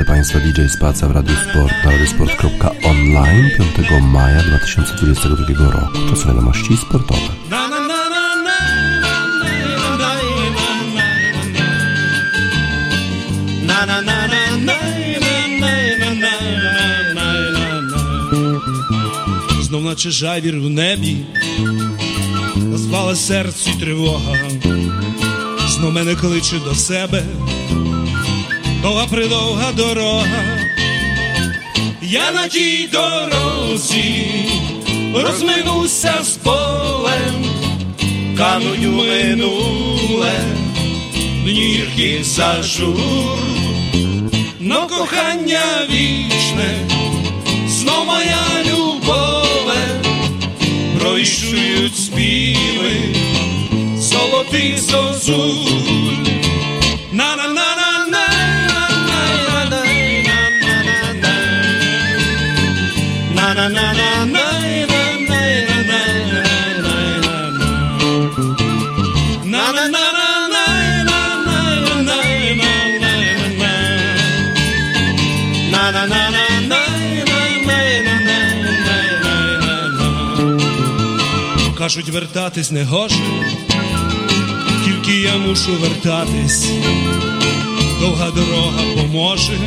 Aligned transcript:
Witam 0.00 0.14
Państwa 0.14 0.40
DJ 0.40 0.68
Spaca 0.68 1.08
w 1.08 1.10
Radiu 1.10 1.34
Sport 1.34 1.74
na 1.84 1.90
radiosport.online 1.90 3.50
5 3.76 3.90
maja 4.02 4.42
2022 4.42 5.70
roku. 5.70 5.98
To 6.10 6.16
są 6.16 6.28
wiadomości 6.28 6.76
sportowe. 6.76 7.20
Знов 19.62 19.84
наче 19.84 20.10
жайвір 20.10 20.60
в 20.60 20.70
небі, 20.70 21.16
розпала 22.72 23.16
серці 23.16 23.70
тривога, 23.80 24.36
знов 25.68 25.92
мене 25.92 26.14
кличе 26.14 26.58
до 26.58 26.74
себе 26.74 27.22
довга 28.82 29.06
придовга 29.06 29.72
дорога, 29.72 30.58
я 32.02 32.32
на 32.32 32.48
тій 32.48 32.88
дорозі. 32.92 34.24
Розминуся 35.14 36.14
з 36.22 36.28
полем, 36.28 37.44
кануть 38.36 38.86
у 38.86 38.92
минуле, 38.92 40.32
днірки 41.44 42.20
зажур, 42.24 43.38
но 44.60 44.86
кохання 44.86 45.62
вічне, 45.90 46.88
знов 47.68 48.06
моя 48.06 48.46
любове, 48.64 50.00
пройшують 51.00 51.96
співи, 51.96 53.14
золотий 53.98 54.78
зозуль. 54.78 55.79
Кажуть, 81.90 82.08
вертатись 82.08 82.70
не 82.70 82.84
гоже, 82.84 83.14
тільки 84.84 85.20
я 85.20 85.36
мушу 85.36 85.72
вертатись, 85.80 86.68
довга 88.00 88.30
дорога 88.30 88.82
поможе, 88.96 89.58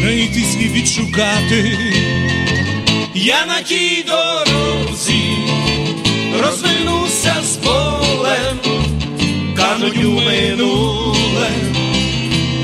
знайти 0.00 0.44
свій 0.52 0.68
відшукати. 0.68 1.78
Я 3.14 3.46
на 3.46 3.62
тій 3.62 4.04
дорозі 4.06 5.22
розвернуся 6.42 7.34
з 7.44 7.56
полем, 7.56 8.58
кануть 9.56 10.04
у 10.04 10.20
минуле, 10.20 11.50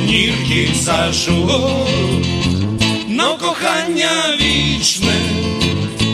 нірки 0.07 0.71
сажу, 0.85 1.61
но 3.09 3.39
кохання 3.39 4.11
вічне, 4.41 5.21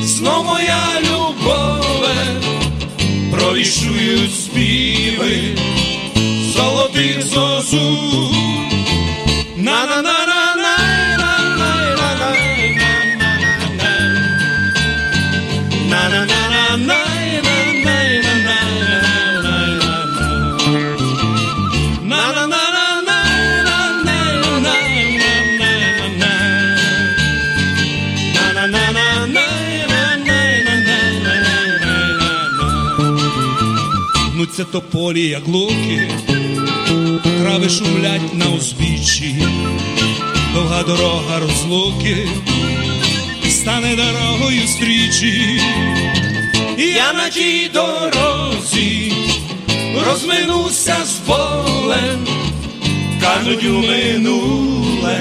знов 0.02 0.44
моя 0.44 0.93
провішують 4.24 4.34
співи, 4.34 5.56
золотих 6.56 7.22
зозу, 7.22 8.33
Гнуться 34.54 34.72
тополі, 34.72 35.28
як 35.28 35.48
луки, 35.48 36.10
трави 37.22 37.68
шумлять 37.68 38.34
на 38.34 38.46
узбіччі, 38.46 39.46
довга 40.54 40.82
дорога 40.82 41.40
розлуки, 41.40 42.28
стане 43.50 43.96
дорогою 43.96 44.68
стрічі, 44.68 45.60
я 46.78 47.12
на 47.12 47.28
тій 47.28 47.70
дорозі 47.74 49.12
розминуся 50.06 50.96
з 51.04 51.12
полем, 51.12 52.26
кажуть 53.20 53.64
у 53.64 53.72
минуле, 53.72 55.20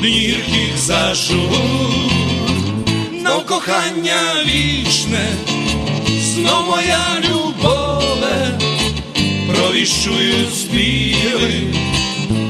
днірких 0.00 0.78
зажур, 0.78 1.50
но 3.24 3.40
кохання 3.40 4.16
вічне, 4.46 5.28
знов 6.34 6.66
моя 6.66 7.00
любове, 7.18 7.33
провіщують 9.84 10.54
співи, 10.54 11.74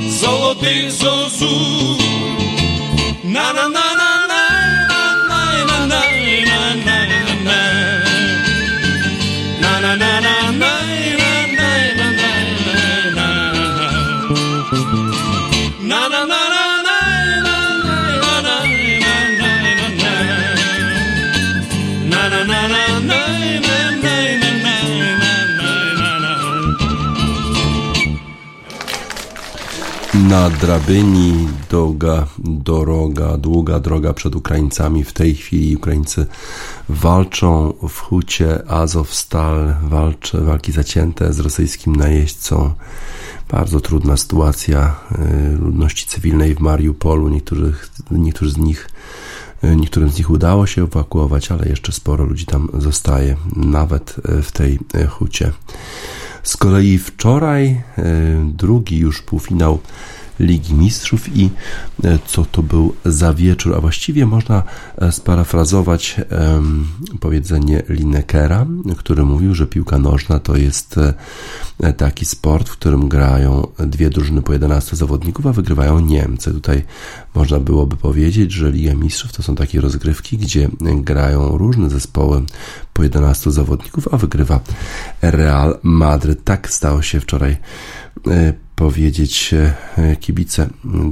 золотих 0.08 0.90
зозу, 0.90 1.98
на-на-на-на. 3.24 3.83
Na 30.28 30.50
drabyni 30.50 31.48
długa 31.70 32.26
droga, 32.38 33.36
długa 33.36 33.80
droga 33.80 34.12
przed 34.12 34.36
Ukraińcami. 34.36 35.04
W 35.04 35.12
tej 35.12 35.34
chwili 35.34 35.76
Ukraińcy 35.76 36.26
walczą 36.88 37.72
w 37.88 38.00
hucie 38.00 38.70
Azovstal, 38.70 39.74
walczy, 39.82 40.40
walki 40.40 40.72
zacięte 40.72 41.32
z 41.32 41.40
rosyjskim 41.40 41.96
najeźdźcą. 41.96 42.74
Bardzo 43.50 43.80
trudna 43.80 44.16
sytuacja 44.16 44.94
y, 45.12 45.56
ludności 45.58 46.06
cywilnej 46.06 46.54
w 46.54 46.60
Mariupolu. 46.60 47.28
Niektórych, 47.28 47.90
niektórzy 48.10 48.50
z 48.50 48.56
nich 48.56 48.88
y, 49.64 49.76
Niektórym 49.76 50.10
z 50.10 50.18
nich 50.18 50.30
udało 50.30 50.66
się 50.66 50.82
ewakuować, 50.82 51.50
ale 51.50 51.68
jeszcze 51.68 51.92
sporo 51.92 52.24
ludzi 52.24 52.46
tam 52.46 52.68
zostaje, 52.78 53.36
nawet 53.56 54.16
y, 54.18 54.42
w 54.42 54.52
tej 54.52 54.78
hucie. 55.08 55.52
Z 56.44 56.56
kolei 56.56 56.98
wczoraj 56.98 57.80
drugi 58.44 58.98
już 58.98 59.22
półfinał 59.22 59.78
Ligi 60.40 60.74
Mistrzów 60.74 61.36
i 61.36 61.50
e, 62.04 62.18
co 62.26 62.44
to 62.44 62.62
był 62.62 62.94
za 63.04 63.34
wieczór, 63.34 63.74
a 63.76 63.80
właściwie 63.80 64.26
można 64.26 64.62
e, 64.98 65.12
sparafrazować 65.12 66.20
powiedzenie 67.20 67.82
Linekera, 67.88 68.66
który 68.96 69.24
mówił, 69.24 69.54
że 69.54 69.66
piłka 69.66 69.98
nożna 69.98 70.38
to 70.38 70.56
jest 70.56 70.98
e, 71.82 71.92
taki 71.92 72.24
sport, 72.24 72.68
w 72.68 72.72
którym 72.72 73.08
grają 73.08 73.66
dwie 73.78 74.10
drużyny 74.10 74.42
po 74.42 74.52
11 74.52 74.96
zawodników, 74.96 75.46
a 75.46 75.52
wygrywają 75.52 76.00
Niemcy. 76.00 76.52
Tutaj 76.52 76.82
można 77.34 77.60
byłoby 77.60 77.96
powiedzieć, 77.96 78.52
że 78.52 78.70
Liga 78.70 78.94
Mistrzów 78.94 79.32
to 79.32 79.42
są 79.42 79.54
takie 79.54 79.80
rozgrywki, 79.80 80.38
gdzie 80.38 80.68
grają 80.80 81.58
różne 81.58 81.90
zespoły 81.90 82.42
po 82.92 83.02
11 83.02 83.50
zawodników, 83.50 84.08
a 84.12 84.16
wygrywa 84.16 84.60
Real 85.22 85.78
Madryt. 85.82 86.44
Tak 86.44 86.70
stało 86.70 87.02
się 87.02 87.20
wczoraj 87.20 87.56
powiedzieć 88.76 89.54
e, 89.96 90.16
kibice, 90.16 90.68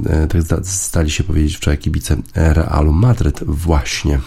e, 0.09 0.27
tak 0.27 0.41
stali 0.63 1.11
się 1.11 1.23
powiedzieć 1.23 1.57
wczoraj 1.57 1.77
kibice 1.77 2.17
Realu 2.35 2.91
Madryt 2.91 3.43
właśnie. 3.43 4.19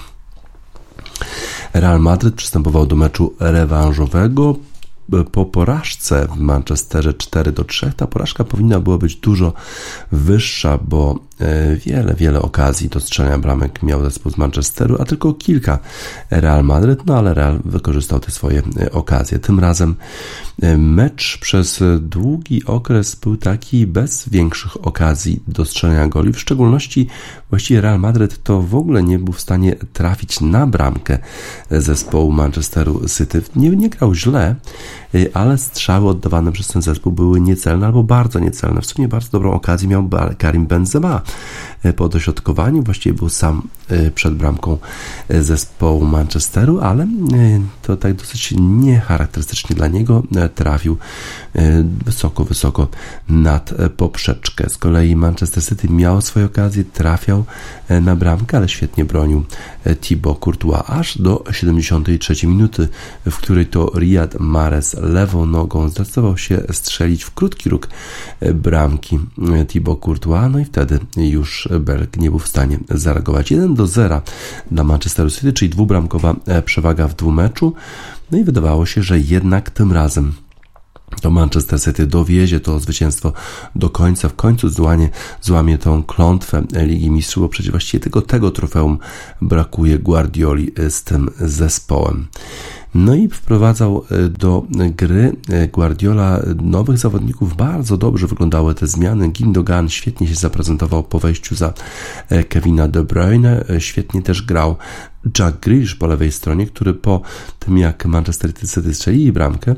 Real 1.74 2.00
Madryt 2.00 2.34
przystępował 2.34 2.86
do 2.86 2.96
meczu 2.96 3.34
rewanżowego 3.40 4.56
po 5.32 5.44
porażce 5.44 6.28
w 6.28 6.36
Manchesterze 6.36 7.14
4 7.14 7.52
do 7.52 7.64
3 7.64 7.92
ta 7.96 8.06
porażka 8.06 8.44
powinna 8.44 8.80
była 8.80 8.98
być 8.98 9.16
dużo 9.16 9.52
wyższa, 10.12 10.78
bo 10.78 11.18
wiele, 11.86 12.14
wiele 12.14 12.42
okazji 12.42 12.88
do 12.88 13.00
strzelania 13.00 13.38
bramek 13.38 13.82
miał 13.82 14.02
zespół 14.02 14.32
z 14.32 14.36
Manchesteru, 14.36 14.96
a 15.00 15.04
tylko 15.04 15.34
kilka 15.34 15.78
Real 16.30 16.64
Madryt, 16.64 17.06
no 17.06 17.18
ale 17.18 17.34
Real 17.34 17.60
wykorzystał 17.64 18.20
te 18.20 18.30
swoje 18.30 18.62
okazje. 18.92 19.38
Tym 19.38 19.60
razem 19.60 19.94
mecz 20.78 21.38
przez 21.40 21.82
długi 22.00 22.64
okres 22.64 23.14
był 23.14 23.36
taki 23.36 23.86
bez 23.86 24.28
większych 24.28 24.86
okazji 24.86 25.42
do 25.48 25.64
strzelania 25.64 26.08
goli, 26.08 26.32
w 26.32 26.40
szczególności 26.40 27.06
właściwie 27.50 27.80
Real 27.80 28.00
Madryt 28.00 28.42
to 28.42 28.62
w 28.62 28.74
ogóle 28.74 29.02
nie 29.02 29.18
był 29.18 29.32
w 29.32 29.40
stanie 29.40 29.76
trafić 29.92 30.40
na 30.40 30.66
bramkę 30.66 31.18
zespołu 31.70 32.32
Manchesteru 32.32 33.02
City. 33.16 33.42
Nie, 33.56 33.70
nie 33.70 33.90
grał 33.90 34.14
źle, 34.14 34.54
ale 35.34 35.58
strzały 35.58 36.08
oddawane 36.08 36.52
przez 36.52 36.68
ten 36.68 36.82
zespół 36.82 37.12
były 37.12 37.40
niecelne 37.40 37.86
albo 37.86 38.02
bardzo 38.02 38.38
niecelne. 38.38 38.80
W 38.80 38.86
sumie 38.86 39.08
bardzo 39.08 39.30
dobrą 39.30 39.52
okazję 39.52 39.88
miał 39.88 40.08
Karim 40.38 40.66
Benzema 40.66 41.22
po 41.96 42.08
dośrodkowaniu, 42.08 42.82
właściwie 42.82 43.14
był 43.14 43.28
sam 43.28 43.62
e, 43.88 44.10
przed 44.10 44.34
bramką 44.34 44.78
e, 45.28 45.42
zespołu 45.42 46.04
Manchesteru, 46.04 46.80
ale 46.80 47.04
e, 47.04 47.08
to 47.82 47.96
tak 47.96 48.14
dosyć 48.14 48.54
niecharakterystycznie 48.58 49.76
dla 49.76 49.88
niego 49.88 50.22
trafił 50.54 50.96
wysoko, 52.04 52.44
wysoko 52.44 52.88
nad 53.28 53.74
poprzeczkę. 53.96 54.70
Z 54.70 54.78
kolei 54.78 55.16
Manchester 55.16 55.64
City 55.64 55.88
miał 55.88 56.20
swoje 56.20 56.46
okazje, 56.46 56.84
trafiał 56.84 57.44
na 58.00 58.16
bramkę, 58.16 58.56
ale 58.56 58.68
świetnie 58.68 59.04
bronił 59.04 59.44
Thibaut 60.00 60.38
Courtois 60.44 60.82
aż 60.86 61.18
do 61.18 61.44
73 61.50 62.46
minuty, 62.46 62.88
w 63.26 63.36
której 63.36 63.66
to 63.66 63.92
Riyad 63.94 64.40
Mahrez 64.40 64.94
lewą 64.94 65.46
nogą 65.46 65.88
zdecydował 65.88 66.38
się 66.38 66.62
strzelić 66.72 67.24
w 67.24 67.34
krótki 67.34 67.70
róg 67.70 67.88
bramki 68.54 69.18
Thibaut 69.68 70.00
Courtois, 70.04 70.52
no 70.52 70.58
i 70.58 70.64
wtedy 70.64 70.98
już 71.16 71.68
Belg 71.80 72.16
nie 72.16 72.30
był 72.30 72.38
w 72.38 72.48
stanie 72.48 72.78
zareagować. 72.90 73.50
1 73.50 73.74
do 73.74 73.86
0 73.86 74.22
dla 74.70 74.84
Manchester 74.84 75.32
City, 75.32 75.52
czyli 75.52 75.68
dwubramkowa 75.68 76.36
przewaga 76.64 77.08
w 77.08 77.16
dwumeczu. 77.16 77.72
No 78.30 78.38
i 78.38 78.44
wydawało 78.44 78.86
się, 78.86 79.02
że 79.02 79.18
jednak 79.18 79.70
tym 79.70 79.92
razem 79.92 80.32
to 81.20 81.30
Manchester 81.30 81.80
City 81.82 82.06
dowiezie 82.06 82.60
to 82.60 82.80
zwycięstwo 82.80 83.32
do 83.74 83.90
końca, 83.90 84.28
w 84.28 84.34
końcu 84.34 84.68
złamie, 84.68 85.08
złamie 85.42 85.78
tą 85.78 86.02
klątwę 86.02 86.62
Ligi 86.72 87.10
Mistrzów, 87.10 87.42
bo 87.42 87.48
przecież 87.48 87.70
właściwie 87.70 88.00
tylko 88.00 88.22
tego 88.22 88.50
trofeum 88.50 88.98
brakuje 89.42 89.98
Guardioli 89.98 90.72
z 90.88 91.04
tym 91.04 91.30
zespołem. 91.40 92.26
No 92.96 93.14
i 93.14 93.28
wprowadzał 93.28 94.04
e, 94.10 94.28
do 94.28 94.66
gry 94.96 95.36
e, 95.48 95.68
Guardiola 95.68 96.42
nowych 96.62 96.98
zawodników. 96.98 97.56
Bardzo 97.56 97.96
dobrze 97.96 98.26
wyglądały 98.26 98.74
te 98.74 98.86
zmiany. 98.86 99.28
Gindogan 99.28 99.88
świetnie 99.88 100.26
się 100.26 100.34
zaprezentował 100.34 101.02
po 101.02 101.18
wejściu 101.18 101.54
za 101.54 101.72
e, 102.28 102.44
Kevina 102.44 102.88
De 102.88 103.04
Bruyne. 103.04 103.64
Świetnie 103.78 104.22
też 104.22 104.42
grał 104.42 104.76
Jack 105.38 105.60
Grealish 105.60 105.94
po 105.94 106.06
lewej 106.06 106.32
stronie, 106.32 106.66
który 106.66 106.94
po 106.94 107.20
tym 107.58 107.78
jak 107.78 108.06
Manchester 108.06 108.54
City 108.54 108.94
strzelili 108.94 109.32
bramkę, 109.32 109.74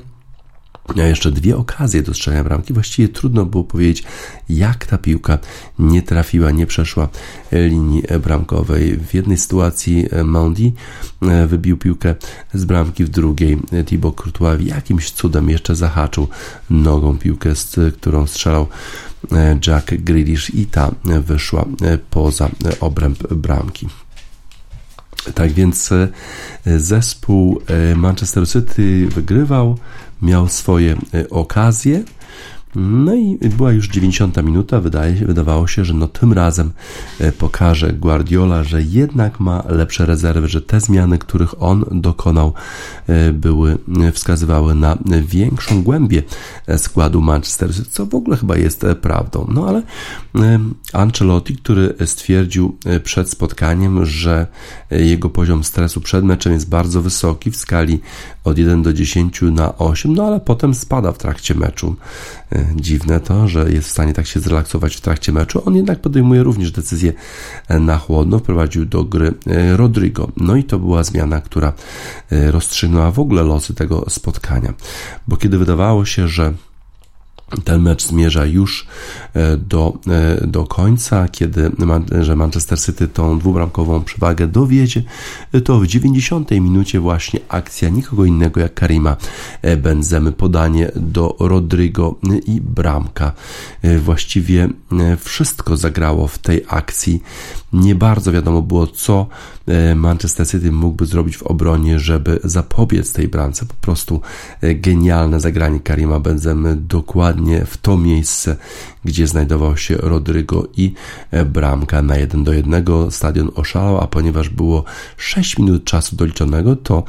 Miał 0.97 1.07
jeszcze 1.07 1.31
dwie 1.31 1.57
okazje 1.57 2.03
do 2.03 2.15
strzelania 2.15 2.45
bramki. 2.45 2.73
Właściwie 2.73 3.09
trudno 3.09 3.45
było 3.45 3.65
powiedzieć, 3.65 4.05
jak 4.49 4.87
ta 4.87 4.99
piłka 4.99 5.39
nie 5.79 6.03
trafiła, 6.03 6.51
nie 6.51 6.67
przeszła 6.67 7.09
linii 7.53 8.03
bramkowej. 8.23 8.97
W 8.97 9.15
jednej 9.15 9.39
sytuacji 9.39 10.07
Mondi 10.25 10.75
e, 11.23 11.47
wybił 11.47 11.77
piłkę 11.77 12.15
z 12.55 12.65
bramki, 12.65 13.05
w 13.05 13.09
drugiej 13.09 13.59
Thibaut 13.87 14.17
Courtois 14.17 14.67
jakimś 14.67 15.11
cudem 15.11 15.51
jeszcze 15.51 15.77
zahaczył 15.77 16.29
nogą 16.71 17.19
piłkę, 17.19 17.55
z 17.55 17.95
którą 17.95 18.27
strzelał 18.27 18.67
e, 19.33 19.59
Jack 19.67 19.95
Grealish 19.95 20.51
i 20.55 20.67
ta 20.67 20.91
wyszła 21.05 21.65
e, 21.83 21.99
poza 21.99 22.51
obręb 22.81 23.35
bramki. 23.35 23.89
Tak 25.35 25.53
więc 25.53 25.91
zespół 26.67 27.63
Manchester 27.97 28.49
City 28.49 29.09
wygrywał 29.09 29.79
miał 30.23 30.49
swoje 30.49 30.97
e, 31.15 31.31
okazje. 31.31 32.03
No 32.79 33.15
i 33.15 33.39
była 33.39 33.73
już 33.73 33.89
90 33.89 34.43
minuta, 34.43 34.81
wydaje, 34.81 35.15
wydawało 35.15 35.67
się, 35.67 35.85
że 35.85 35.95
no 35.95 36.09
tym 36.09 36.33
razem 36.33 36.71
e, 37.21 37.33
pokaże 37.33 37.93
Guardiola, 37.93 38.65
że 38.65 38.83
jednak 38.83 39.41
ma 39.41 39.63
lepsze 39.69 40.07
rezerwy, 40.07 40.49
że 40.49 40.63
te 40.63 40.81
zmiany, 40.81 41.19
których 41.19 41.63
on 41.63 41.85
dokonał, 41.91 42.53
e, 43.07 43.33
były, 43.33 43.79
wskazywały 44.13 44.75
na 44.75 44.99
większą 45.27 45.83
głębię 45.83 46.23
składu 46.77 47.21
Manchester 47.21 47.71
co 47.91 48.07
w 48.07 48.15
ogóle 48.15 48.37
chyba 48.37 48.57
jest 48.57 48.87
prawdą. 49.03 49.47
No 49.55 49.69
ale 49.69 49.83
Ancelotti, 50.93 51.57
który 51.57 51.95
stwierdził 52.07 52.77
przed 53.05 53.31
spotkaniem, 53.31 54.07
że 54.07 54.47
jego 54.91 55.31
poziom 55.31 55.65
stresu 55.65 56.01
przed 56.01 56.25
meczem 56.25 56.53
jest 56.53 56.69
bardzo 56.69 57.03
wysoki 57.03 57.51
w 57.51 57.57
skali 57.57 58.01
od 58.45 58.59
1 58.59 58.83
do 58.83 58.93
10 58.93 59.43
na 59.43 59.79
8, 59.79 60.15
no 60.15 60.27
ale 60.27 60.41
potem 60.41 60.75
spada 60.75 61.13
w 61.13 61.19
trakcie 61.19 61.55
meczu. 61.55 61.97
E, 62.69 62.77
dziwne 62.77 63.21
to, 63.21 63.49
że 63.49 63.73
jest 63.73 63.89
w 63.89 63.91
stanie 63.91 64.13
tak 64.13 64.27
się 64.27 64.41
zrelaksować 64.41 64.97
w 64.97 65.01
trakcie 65.01 65.33
meczu. 65.33 65.63
On 65.67 65.77
jednak 65.77 66.01
podejmuje 66.01 66.43
również 66.43 66.73
decyzję 66.73 67.13
e, 67.69 67.81
na 67.81 67.99
chłodno, 67.99 68.39
wprowadził 68.39 68.87
do 68.87 69.05
gry 69.05 69.35
e, 69.47 69.77
Rodrigo. 69.77 70.29
No 70.37 70.57
i 70.57 70.65
to 70.65 70.79
była 70.79 71.05
zmiana, 71.05 71.41
która 71.41 71.73
rozstrzygnęła 72.31 73.11
w 73.11 73.19
ogóle 73.19 73.43
losy 73.43 73.75
tego 73.75 74.05
spotkania. 74.09 74.75
Bo 75.29 75.37
kiedy 75.37 75.59
wydawało 75.59 76.05
się, 76.05 76.29
że 76.29 76.53
ten 77.65 77.83
mecz 77.83 78.07
zmierza 78.07 78.47
już 78.47 78.87
e, 79.35 79.57
do, 79.57 79.99
e, 80.07 80.47
do 80.47 80.65
końca, 80.65 81.29
kiedy 81.29 81.71
że 82.21 82.37
Manchester 82.37 82.81
City 82.81 83.09
tą 83.09 83.39
dwubramkową 83.39 84.05
przewagę 84.05 84.47
dowiedzie, 84.47 85.03
to 85.65 85.81
w 85.81 85.87
90 85.87 86.51
minucie 86.51 87.01
właśnie 87.01 87.41
akcja 87.49 87.89
nikogo 87.89 88.25
innego 88.25 88.61
jak 88.61 88.75
Karima 88.75 89.17
e, 89.63 89.77
Benzemy, 89.77 90.33
podanie 90.33 90.91
do 90.97 91.37
Rodrigo 91.41 92.15
i 92.47 92.61
bramka. 92.61 93.33
Właściwie 93.99 94.69
wszystko 95.19 95.77
zagrało 95.77 96.29
w 96.29 96.39
tej 96.39 96.65
akcji. 96.69 97.23
Nie 97.73 97.95
bardzo 97.95 98.33
wiadomo 98.33 98.63
było, 98.63 98.87
co 98.87 99.27
Manchester 99.97 100.49
City 100.49 100.73
mógłby 100.73 101.07
zrobić 101.07 101.37
w 101.37 101.43
obronie, 101.43 101.99
żeby 101.99 102.41
zapobiec 102.45 103.13
tej 103.13 103.29
bramce. 103.29 103.67
Po 103.67 103.75
prostu 103.75 104.21
genialne 104.61 105.41
zagranie 105.41 105.81
Karima 105.81 106.21
Benzemy, 106.21 106.77
dokładnie 106.77 107.38
dokładnie 107.39 107.65
w 107.65 107.77
to 107.77 107.97
miejsce, 107.97 108.57
gdzie 109.05 109.27
znajdował 109.27 109.77
się 109.77 109.97
Rodrygo 109.97 110.69
i 110.77 110.95
bramka 111.47 112.03
na 112.03 112.17
1 112.17 112.45
do 112.45 112.53
1. 112.53 112.85
Stadion 113.11 113.51
oszalał, 113.55 114.01
a 114.01 114.07
ponieważ 114.07 114.49
było 114.49 114.85
6 115.17 115.59
minut 115.59 115.85
czasu 115.85 116.17
doliczonego, 116.17 116.77
to 116.77 117.05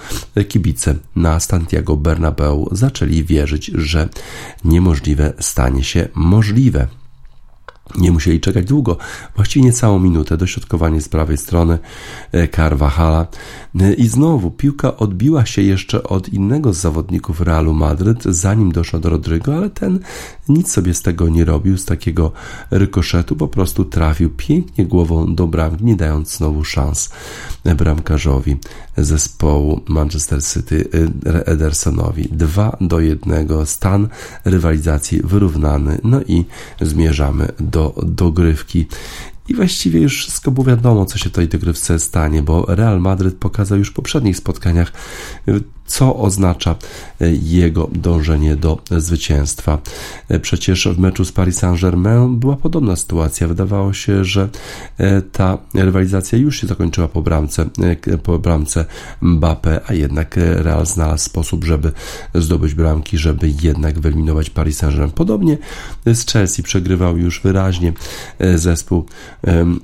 kibice 0.47 0.95
na 1.15 1.39
Santiago 1.39 1.97
Bernabeu 1.97 2.69
zaczęli 2.71 3.23
wierzyć, 3.23 3.65
że 3.65 4.09
niemożliwe 4.65 5.33
stanie 5.39 5.83
się 5.83 6.07
możliwe. 6.15 6.98
Nie 7.97 8.11
musieli 8.11 8.39
czekać 8.39 8.65
długo, 8.65 8.97
właściwie 9.35 9.65
niecałą 9.65 9.99
minutę, 9.99 10.37
dośrodkowanie 10.37 11.01
z 11.01 11.09
prawej 11.09 11.37
strony 11.37 11.79
e, 12.31 12.47
Carvajala. 12.47 13.27
E, 13.79 13.93
i 13.93 14.07
znowu 14.07 14.51
piłka 14.51 14.97
odbiła 14.97 15.45
się 15.45 15.61
jeszcze 15.61 16.03
od 16.03 16.29
innego 16.29 16.73
z 16.73 16.77
zawodników 16.77 17.41
Realu 17.41 17.73
Madryt, 17.73 18.23
zanim 18.23 18.71
doszła 18.71 18.99
do 18.99 19.09
Rodrygo, 19.09 19.55
ale 19.55 19.69
ten 19.69 19.99
nic 20.49 20.71
sobie 20.71 20.93
z 20.93 21.01
tego 21.01 21.29
nie 21.29 21.45
robił, 21.45 21.77
z 21.77 21.85
takiego 21.85 22.31
rykoszetu, 22.71 23.35
po 23.35 23.47
prostu 23.47 23.85
trafił 23.85 24.29
pięknie 24.29 24.85
głową 24.85 25.35
do 25.35 25.47
bramki, 25.47 25.85
nie 25.85 25.95
dając 25.95 26.35
znowu 26.37 26.63
szans 26.63 27.09
bramkarzowi 27.75 28.57
zespołu 29.03 29.81
Manchester 29.87 30.43
City 30.43 30.89
e, 31.25 31.45
Edersonowi. 31.45 32.29
2 32.31 32.77
do 32.81 32.99
1, 32.99 33.47
stan 33.65 34.07
rywalizacji 34.45 35.21
wyrównany, 35.23 35.99
no 36.03 36.21
i 36.21 36.45
zmierzamy 36.81 37.47
do 37.59 37.95
dogrywki. 38.05 38.87
I 39.47 39.55
właściwie 39.55 40.01
już 40.01 40.17
wszystko 40.17 40.51
było 40.51 40.65
wiadomo, 40.65 41.05
co 41.05 41.17
się 41.17 41.29
tej 41.29 41.47
dogrywce 41.47 41.99
stanie, 41.99 42.41
bo 42.41 42.65
Real 42.67 42.99
Madryt 42.99 43.35
pokazał 43.35 43.77
już 43.77 43.89
w 43.89 43.93
poprzednich 43.93 44.37
spotkaniach 44.37 44.91
co 45.89 46.15
oznacza 46.15 46.75
e, 47.21 47.31
jego 47.31 47.89
dążenie 47.91 48.55
do 48.55 48.81
zwycięstwa. 48.91 49.77
E, 50.29 50.39
przecież 50.39 50.87
w 50.87 50.99
meczu 50.99 51.25
z 51.25 51.31
Paris 51.31 51.57
Saint-Germain 51.57 52.39
była 52.39 52.55
podobna 52.55 52.95
sytuacja. 52.95 53.47
Wydawało 53.47 53.93
się, 53.93 54.25
że 54.25 54.49
e, 54.97 55.21
ta 55.21 55.57
rywalizacja 55.73 56.37
już 56.37 56.61
się 56.61 56.67
zakończyła 56.67 57.07
po 57.07 57.21
bramce, 57.21 57.65
po 58.23 58.39
bramce 58.39 58.85
Mbappé, 59.21 59.79
a 59.87 59.93
jednak 59.93 60.35
Real 60.37 60.85
znalazł 60.85 61.25
sposób, 61.25 61.63
żeby 61.63 61.91
zdobyć 62.35 62.73
bramki, 62.73 63.17
żeby 63.17 63.53
jednak 63.61 63.99
wyeliminować 63.99 64.49
Paris 64.49 64.77
Saint-Germain. 64.77 65.11
Podobnie 65.11 65.57
z 66.05 66.25
Chelsea 66.25 66.63
przegrywał 66.63 67.17
już 67.17 67.41
wyraźnie 67.41 67.93
zespół 68.55 69.05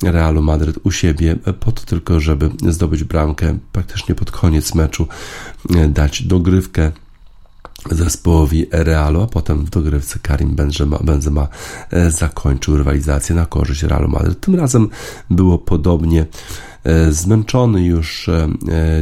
Realu 0.03 0.41
Madryt 0.41 0.79
u 0.83 0.91
siebie, 0.91 1.35
po 1.59 1.71
to 1.71 1.81
tylko, 1.85 2.19
żeby 2.19 2.49
zdobyć 2.69 3.03
bramkę 3.03 3.57
praktycznie 3.71 4.15
pod 4.15 4.31
koniec 4.31 4.75
meczu 4.75 5.07
dać 5.95 6.23
dogrywkę 6.23 6.91
zespołowi 7.91 8.65
Realu, 8.71 9.21
a 9.21 9.27
potem 9.27 9.65
w 9.65 9.69
dogrywce 9.69 10.19
Karim 10.19 10.55
Benzema, 10.55 10.97
Benzema 11.03 11.47
zakończył 12.09 12.77
rywalizację 12.77 13.35
na 13.35 13.45
korzyść 13.45 13.83
Realu 13.83 14.07
Madryt. 14.07 14.39
Tym 14.39 14.55
razem 14.55 14.89
było 15.29 15.57
podobnie 15.57 16.25
E, 16.85 17.11
zmęczony 17.11 17.85
już 17.85 18.29
e, 18.29 18.47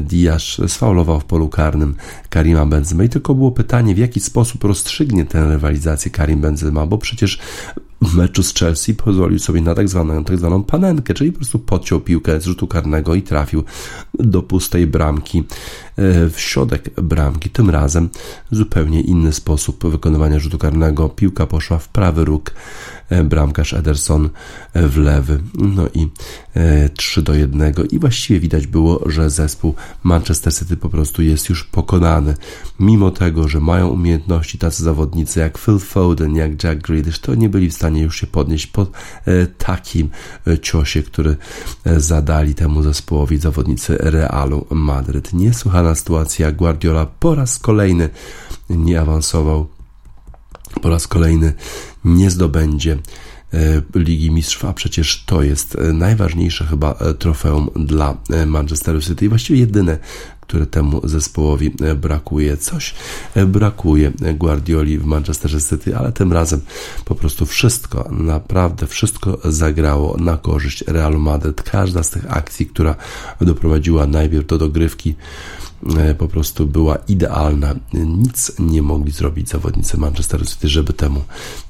Diaz 0.02 0.44
sfaulował 0.68 1.20
w 1.20 1.26
polu 1.26 1.50
karnym 1.50 1.96
Karima 2.30 2.66
Benzema 2.66 3.04
i 3.04 3.10
tylko 3.10 3.36
było 3.36 3.52
pytanie, 3.52 3.96
w 3.96 3.98
jaki 3.98 4.20
sposób 4.20 4.64
rozstrzygnie 4.64 5.26
tę 5.26 5.50
rywalizację 5.50 6.12
Karim 6.12 6.42
Benzema, 6.42 6.86
bo 6.86 6.98
przecież 6.98 7.40
w 8.04 8.16
meczu 8.16 8.44
z 8.44 8.54
Chelsea 8.54 8.94
pozwolił 8.94 9.40
sobie 9.40 9.62
na 9.62 9.76
tak 9.76 9.90
zwaną, 9.90 10.24
tak 10.24 10.38
zwaną 10.38 10.64
panenkę, 10.64 11.14
czyli 11.14 11.32
po 11.32 11.38
prostu 11.38 11.60
podciął 11.60 12.00
piłkę 12.00 12.42
z 12.42 12.46
rzutu 12.46 12.68
karnego 12.68 13.16
i 13.16 13.22
trafił 13.22 13.64
do 14.20 14.44
pustej 14.44 14.88
bramki 14.88 15.40
e, 15.40 15.44
w 16.30 16.40
środek 16.40 16.90
bramki. 17.02 17.50
Tym 17.50 17.70
razem 17.70 18.10
zupełnie 18.52 19.02
inny 19.02 19.34
sposób 19.34 19.88
wykonywania 19.88 20.40
rzutu 20.40 20.58
karnego. 20.58 21.10
Piłka 21.10 21.48
poszła 21.48 21.78
w 21.78 21.88
prawy 21.88 22.26
róg 22.26 22.52
bramkarz 23.24 23.74
Ederson 23.74 24.30
e, 24.74 24.88
w 24.88 24.98
lewy. 24.98 25.40
No 25.54 25.88
i 25.94 26.10
3 26.96 27.20
e, 27.20 27.24
do 27.24 27.34
1 27.34 27.74
i 27.92 28.00
właściwie 28.00 28.40
widać 28.40 28.68
było, 28.68 29.00
że 29.06 29.30
zespół 29.30 29.76
Manchester 30.04 30.54
City 30.54 30.78
po 30.78 30.90
prostu 30.90 31.22
jest 31.22 31.50
już 31.50 31.64
pokonany. 31.64 32.36
Mimo 32.80 33.12
tego, 33.12 33.48
że 33.48 33.60
mają 33.60 33.88
umiejętności 33.88 34.58
tacy 34.58 34.84
zawodnicy 34.84 35.40
jak 35.40 35.58
Phil 35.58 35.80
Foden, 35.80 36.36
jak 36.36 36.64
Jack 36.64 36.82
Grealish, 36.82 37.20
to 37.20 37.36
nie 37.36 37.50
byli 37.50 37.70
w 37.70 37.74
stanie 37.74 38.02
już 38.02 38.20
się 38.20 38.28
podnieść 38.28 38.68
po 38.68 38.88
takim 39.58 40.10
ciosie, 40.62 41.04
który 41.04 41.38
zadali 41.98 42.56
temu 42.56 42.84
zespołowi 42.84 43.38
zawodnicy 43.38 43.98
Realu 44.00 44.66
Madryt. 44.70 45.34
Niesłychana 45.34 45.96
sytuacja. 45.96 46.52
Guardiola 46.52 47.06
po 47.06 47.36
raz 47.36 47.60
kolejny 47.60 48.10
nie 48.70 49.02
awansował 49.02 49.68
po 50.82 50.90
raz 50.90 51.08
kolejny 51.08 51.54
nie 52.06 52.30
zdobędzie 52.30 52.98
e, 53.54 53.82
Ligi 53.96 54.32
Mistrzów, 54.32 54.66
a 54.66 54.74
przecież 54.74 55.24
to 55.26 55.44
jest 55.44 55.76
e, 55.76 55.94
najważniejsze 55.94 56.66
chyba 56.66 56.92
e, 56.94 57.14
trofeum 57.14 57.70
dla 57.76 58.18
Manchester 58.46 59.04
City 59.04 59.26
i 59.26 59.30
właściwie 59.30 59.60
jedyne, 59.60 59.98
które 60.42 60.66
temu 60.66 61.08
zespołowi 61.08 61.72
brakuje. 61.96 62.58
Coś 62.58 62.96
brakuje 63.48 64.12
Guardioli 64.36 64.98
w 64.98 65.06
Manchester 65.06 65.52
City, 65.64 65.98
ale 65.98 66.12
tym 66.12 66.34
razem 66.34 66.62
po 67.06 67.16
prostu 67.16 67.46
wszystko, 67.46 68.10
naprawdę 68.12 68.88
wszystko 68.88 69.40
zagrało 69.44 70.18
na 70.18 70.38
korzyść 70.38 70.84
Realu 70.88 71.20
Madryt. 71.20 71.64
Każda 71.64 72.04
z 72.04 72.10
tych 72.10 72.38
akcji, 72.38 72.66
która 72.66 72.96
doprowadziła 73.42 74.08
najpierw 74.08 74.48
do 74.48 74.58
dogrywki 74.58 75.16
po 76.18 76.28
prostu 76.28 76.68
była 76.68 76.96
idealna. 77.08 77.76
Nic 77.94 78.52
nie 78.60 78.82
mogli 78.82 79.12
zrobić 79.12 79.50
zawodnicy 79.50 79.98
Manchester 79.98 80.48
City, 80.48 80.68
żeby 80.68 80.94
temu 80.94 81.22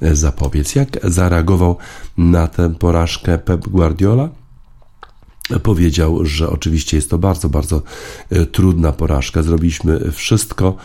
e, 0.01 0.15
zapobiec. 0.15 0.75
Jak 0.75 0.97
zareagował 1.03 1.77
na 2.17 2.47
tę 2.47 2.75
porażkę 2.75 3.37
Pep 3.37 3.67
Guardiola? 3.67 4.42
Powiedział, 5.63 6.25
że 6.25 6.49
oczywiście 6.49 6.97
jest 6.97 7.09
to 7.09 7.17
bardzo, 7.17 7.49
bardzo 7.49 7.81
e, 8.29 8.45
trudna 8.45 8.91
porażka. 8.91 9.41
Zrobiliśmy 9.41 10.11
wszystko, 10.11 10.75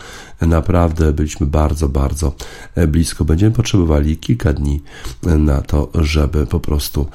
naprawdę 0.41 1.13
byliśmy 1.13 1.47
bardzo, 1.47 1.89
bardzo 1.89 2.35
e, 2.75 2.87
blisko. 2.87 3.25
Będziemy 3.25 3.51
potrzebowali 3.51 4.17
kilka 4.17 4.53
dni 4.53 4.81
e, 5.27 5.37
na 5.37 5.61
to, 5.61 5.89
żeby 5.95 6.47
po 6.47 6.59
prostu 6.59 7.07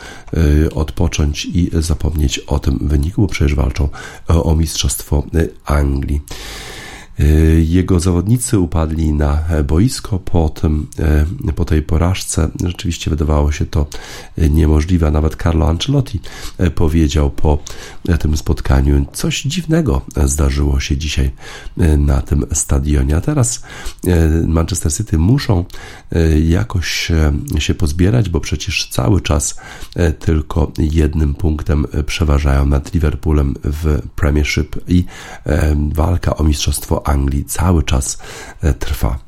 odpocząć 0.75 1.45
i 1.45 1.71
zapomnieć 1.73 2.39
o 2.39 2.59
tym 2.59 2.79
wyniku, 2.81 3.23
bo 3.23 3.29
przecież 3.29 3.55
walczą 3.55 3.89
o 4.29 4.57
Mistrzostwo 4.57 5.23
Anglii. 5.65 6.21
Y, 7.21 7.64
jego 7.68 8.00
zawodnicy 8.00 8.59
upadli 8.59 9.12
na 9.12 9.38
boisko 9.68 10.18
po, 10.18 10.49
tym, 10.49 10.87
y, 11.49 11.52
po 11.52 11.64
tej 11.64 11.83
porażce. 11.83 12.50
Rzeczywiście 12.64 13.11
wydawało 13.11 13.52
się 13.52 13.66
to 13.66 13.87
niemożliwe. 14.38 15.11
Nawet 15.11 15.42
Carlo 15.42 15.68
Ancelotti 15.68 16.21
y, 16.61 16.71
powiedział 16.71 17.30
po 17.30 17.59
tym 18.21 18.37
spotkaniu, 18.37 19.06
coś 19.12 19.42
dziwnego 19.42 20.02
zdarzyło 20.25 20.80
się 20.80 20.97
dzisiaj 20.97 21.30
na 21.99 22.23
tym 22.23 22.47
stadionie. 22.52 23.16
A 23.16 23.21
teraz 23.21 23.62
Manchester 24.47 24.92
City 24.92 25.18
muszą 25.18 25.64
jakoś 26.44 27.12
się 27.59 27.75
pozbierać, 27.75 28.28
bo 28.28 28.40
przecież 28.40 28.88
cały 28.90 29.21
czas 29.21 29.61
tylko 30.18 30.73
jednym 30.78 31.35
punktem 31.35 31.87
przeważają 32.06 32.66
nad 32.66 32.94
Liverpoolem 32.94 33.54
w 33.64 34.00
Premiership 34.16 34.76
i 34.88 35.04
walka 35.92 36.37
o 36.37 36.44
mistrzostwo 36.44 37.03
Anglii 37.04 37.44
cały 37.44 37.82
czas 37.82 38.18
e, 38.61 38.75
trwa. 38.75 39.18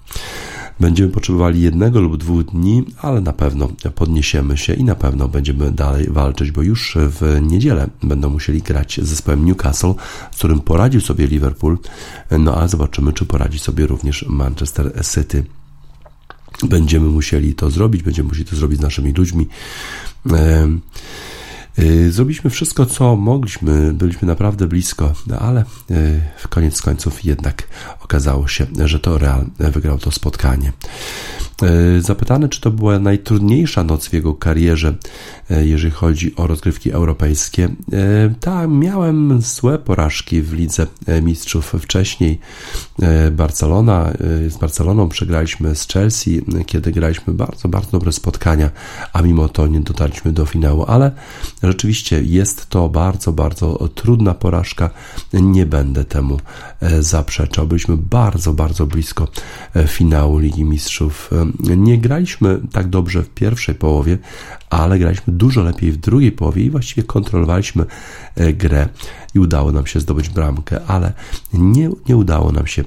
Będziemy 0.81 1.13
potrzebowali 1.13 1.63
jednego 1.63 2.01
lub 2.01 2.17
dwóch 2.17 2.45
dni, 2.45 2.85
ale 3.03 3.21
na 3.21 3.33
pewno 3.33 3.69
podniesiemy 3.95 4.57
się 4.57 4.75
i 4.75 4.85
na 4.85 4.95
pewno 4.95 5.29
będziemy 5.29 5.73
dalej 5.73 6.07
walczyć, 6.11 6.51
bo 6.51 6.63
już 6.63 6.97
w 7.01 7.39
niedzielę 7.43 7.89
będą 8.03 8.31
musieli 8.31 8.63
grać 8.63 9.01
z 9.03 9.09
zespołem 9.09 9.45
Newcastle, 9.45 9.95
z 10.33 10.37
którym 10.37 10.61
poradził 10.61 11.01
sobie 11.01 11.27
Liverpool, 11.27 11.79
no 12.31 12.57
a 12.57 12.69
zobaczymy, 12.69 13.13
czy 13.13 13.27
poradzi 13.27 13.59
sobie 13.59 13.87
również 13.87 14.25
Manchester 14.29 14.93
City. 15.15 15.45
Będziemy 16.63 17.09
musieli 17.09 17.55
to 17.55 17.71
zrobić, 17.71 18.03
będziemy 18.03 18.29
musieli 18.29 18.49
to 18.49 18.57
zrobić 18.57 18.79
z 18.79 18.83
naszymi 18.83 19.13
ludźmi. 19.13 19.49
Y, 20.27 20.31
zrobiliśmy 22.11 22.51
wszystko, 22.51 22.87
co 22.87 23.17
mogliśmy, 23.17 23.93
byliśmy 23.93 24.29
naprawdę 24.29 24.67
blisko, 24.67 25.13
no 25.27 25.39
ale 25.39 25.61
y, 25.91 26.21
w 26.39 26.49
koniec 26.49 26.83
końców 26.83 27.25
jednak 27.25 27.69
okazało 28.01 28.49
się, 28.49 28.67
że 28.85 29.01
to 29.01 29.19
Real 29.19 29.47
wygrał 29.59 29.99
to 29.99 30.11
spotkanie. 30.11 30.73
Y, 31.63 32.03
zapytany, 32.03 32.49
czy 32.49 32.61
to 32.61 32.71
była 32.71 32.99
najtrudniejsza 32.99 33.85
noc 33.85 34.09
w 34.09 34.13
jego 34.13 34.35
karierze, 34.35 34.95
jeżeli 35.51 35.91
chodzi 35.91 36.37
o 36.37 36.47
rozgrywki 36.47 36.93
europejskie. 36.93 37.69
Tak, 38.41 38.71
miałem 38.71 39.43
złe 39.43 39.79
porażki 39.79 40.43
w 40.43 40.53
Lidze 40.53 40.87
Mistrzów 41.23 41.75
wcześniej. 41.81 42.39
Barcelona, 43.33 44.13
z 44.49 44.57
Barceloną 44.57 45.09
przegraliśmy 45.09 45.75
z 45.75 45.89
Chelsea, 45.89 46.43
kiedy 46.67 46.93
graliśmy 46.93 47.35
bardzo, 47.35 47.69
bardzo 47.69 47.91
dobre 47.91 48.13
spotkania, 48.13 48.71
a 49.13 49.23
mimo 49.23 49.49
to 49.49 49.67
nie 49.67 49.81
dotarliśmy 49.81 50.33
do 50.33 50.47
finału, 50.47 50.85
ale 50.89 51.13
Rzeczywiście 51.63 52.23
jest 52.23 52.69
to 52.69 52.89
bardzo, 52.89 53.33
bardzo 53.33 53.89
trudna 53.95 54.35
porażka. 54.35 54.91
Nie 55.33 55.67
będę 55.67 56.05
temu 56.05 56.41
e, 56.81 57.03
zaprzeczał. 57.03 57.67
Byliśmy 57.67 57.97
bardzo, 57.97 58.53
bardzo 58.53 58.87
blisko 58.87 59.29
e, 59.77 59.87
finału 59.87 60.39
Ligi 60.39 60.65
Mistrzów. 60.65 61.31
E, 61.71 61.77
nie 61.77 61.99
graliśmy 61.99 62.61
tak 62.73 62.89
dobrze 62.89 63.23
w 63.23 63.29
pierwszej 63.29 63.75
połowie, 63.75 64.19
ale 64.71 64.99
graliśmy 64.99 65.33
dużo 65.33 65.63
lepiej 65.63 65.93
w 65.93 65.97
drugiej 65.97 66.33
połowie 66.33 66.63
i 66.63 66.71
właściwie 66.71 67.03
kontrolowaliśmy 67.03 67.85
grę 68.37 68.89
i 69.35 69.39
udało 69.39 69.73
nam 69.73 69.87
się 69.87 70.01
zdobyć 70.01 70.29
bramkę, 70.29 70.81
ale 70.87 71.13
nie, 71.53 71.91
nie 72.09 72.17
udało 72.17 72.53
nam 72.53 72.67
się 72.67 72.85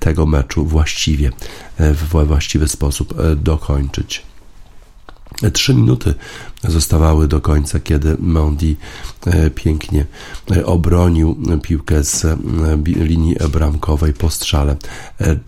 tego 0.00 0.26
meczu 0.26 0.64
właściwie, 0.64 1.30
w 1.78 2.26
właściwy 2.26 2.68
sposób 2.68 3.14
dokończyć. 3.36 4.22
Trzy 5.52 5.74
minuty 5.74 6.14
zostawały 6.68 7.28
do 7.28 7.40
końca, 7.40 7.80
kiedy 7.80 8.16
Mondi 8.20 8.76
e, 9.26 9.50
pięknie 9.50 10.06
e, 10.56 10.66
obronił 10.66 11.36
piłkę 11.62 12.04
z 12.04 12.24
e, 12.24 12.36
linii 12.86 13.36
bramkowej 13.52 14.12
po 14.12 14.30
strzale 14.30 14.76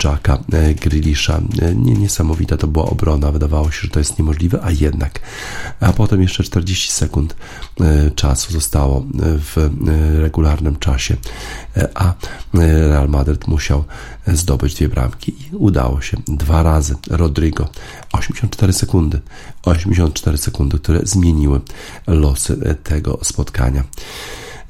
Jacka 0.05 0.39
Grealisha. 0.81 1.41
Niesamowita 1.75 2.57
to 2.57 2.67
była 2.67 2.85
obrona, 2.85 3.33
wydawało 3.33 3.71
się, 3.71 3.81
że 3.83 3.89
to 3.89 3.99
jest 3.99 4.19
niemożliwe, 4.19 4.61
a 4.63 4.71
jednak. 4.71 5.21
A 5.81 5.93
potem 5.93 6.23
jeszcze 6.23 6.43
40 6.43 6.93
sekund 6.93 7.37
czasu 8.15 8.53
zostało 8.53 9.07
w 9.21 9.71
regularnym 10.21 10.77
czasie, 10.77 11.17
a 11.95 12.15
Real 12.55 13.09
Madrid 13.09 13.49
musiał 13.49 13.85
zdobyć 14.27 14.75
dwie 14.75 14.89
bramki 14.89 15.33
i 15.33 15.57
udało 15.57 16.01
się 16.01 16.17
dwa 16.27 16.63
razy. 16.63 16.95
Rodrigo 17.11 17.69
84 18.13 18.73
sekundy, 18.73 19.21
84 19.63 20.39
sekundy, 20.39 20.79
które 20.79 21.06
zmieniły 21.07 21.61
losy 22.07 22.77
tego 22.83 23.19
spotkania. 23.23 23.85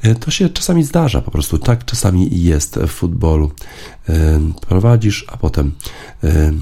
E, 0.02 0.14
to 0.14 0.30
się 0.30 0.48
czasami 0.48 0.84
zdarza, 0.84 1.22
po 1.22 1.30
prostu 1.30 1.58
tak 1.58 1.84
czasami 1.84 2.42
jest 2.42 2.76
w 2.76 2.88
futbolu. 2.88 3.50
E, 4.08 4.40
prowadzisz, 4.68 5.24
a 5.28 5.36
potem 5.36 5.72
e, 6.24 6.52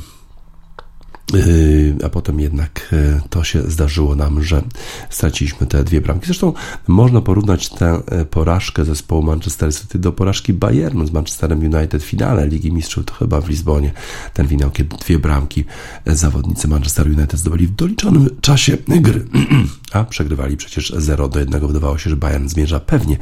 a 2.04 2.08
potem 2.08 2.40
jednak 2.40 2.88
yy, 2.92 3.20
to 3.30 3.44
się 3.44 3.62
zdarzyło 3.62 4.16
nam, 4.16 4.42
że 4.42 4.62
straciliśmy 5.10 5.66
te 5.66 5.84
dwie 5.84 6.00
bramki. 6.00 6.26
Zresztą 6.26 6.52
można 6.88 7.20
porównać 7.20 7.68
tę 7.68 8.02
e, 8.06 8.24
porażkę 8.24 8.84
zespołu 8.84 9.22
Manchester 9.22 9.74
City 9.74 9.98
do 9.98 10.12
porażki 10.12 10.52
Bayernu 10.52 11.06
z 11.06 11.12
Manchesterem 11.12 11.58
United 11.58 12.02
w 12.02 12.06
finale 12.06 12.46
Ligi 12.46 12.72
Mistrzów, 12.72 13.04
to 13.04 13.14
chyba 13.14 13.40
w 13.40 13.48
Lizbonie 13.48 13.92
ten 14.34 14.48
finał, 14.48 14.70
kiedy 14.70 14.96
dwie 14.96 15.18
bramki 15.18 15.64
e, 16.04 16.16
zawodnicy 16.16 16.68
Manchester 16.68 17.06
United 17.06 17.40
zdobyli 17.40 17.66
w 17.66 17.74
doliczonym 17.74 18.28
czasie 18.40 18.76
gry, 18.88 19.26
a 19.92 20.04
przegrywali 20.04 20.56
przecież 20.56 20.92
0 20.96 21.28
do 21.28 21.38
1. 21.38 21.66
Wydawało 21.66 21.98
się, 21.98 22.10
że 22.10 22.16
Bayern 22.16 22.48
zmierza 22.48 22.80
pewnie 22.80 23.16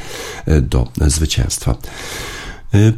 e, 0.46 0.60
do 0.60 0.88
zwycięstwa. 1.06 1.74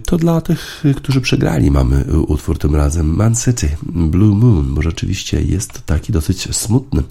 To 0.07 0.17
dla 0.17 0.41
tych, 0.41 0.85
którzy 0.97 1.21
przegrali, 1.21 1.71
mamy 1.71 2.05
utwór 2.27 2.59
tym 2.59 2.77
razem 2.77 3.17
Man 3.17 3.35
City, 3.35 3.77
Blue 3.83 4.35
Moon, 4.35 4.75
bo 4.75 4.83
rzeczywiście 4.83 5.43
jest 5.43 5.73
to 5.73 5.79
taki 5.87 6.13
dosyć 6.13 6.57
smutny 6.57 7.03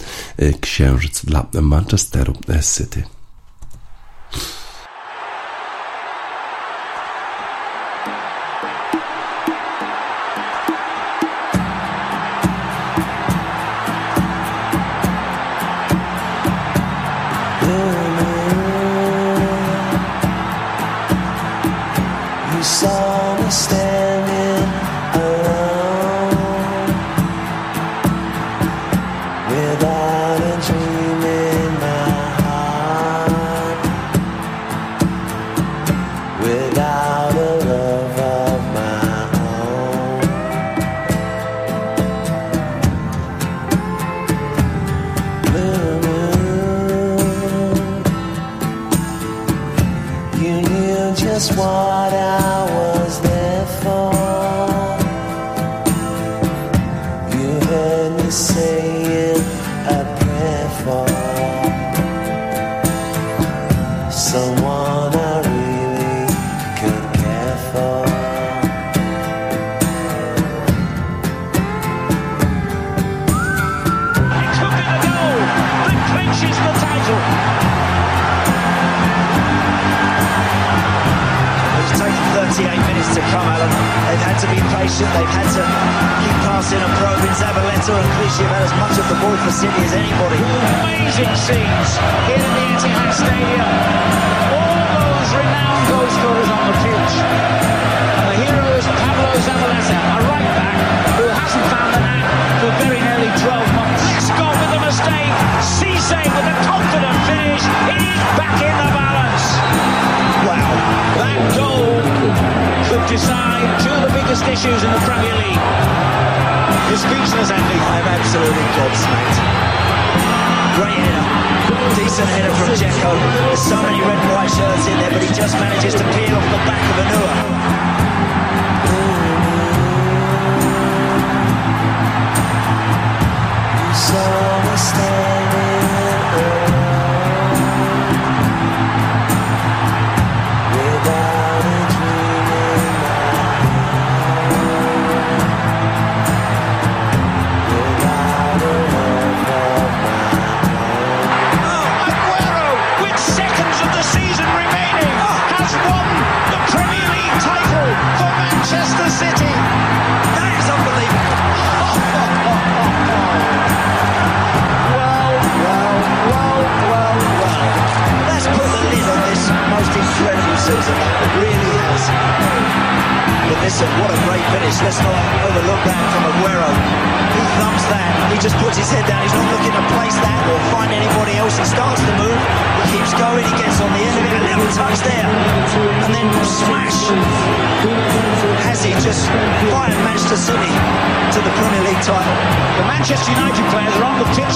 księżyc 0.61 1.25
dla 1.25 1.45
Manchesteru 1.61 2.33
City. 2.77 3.03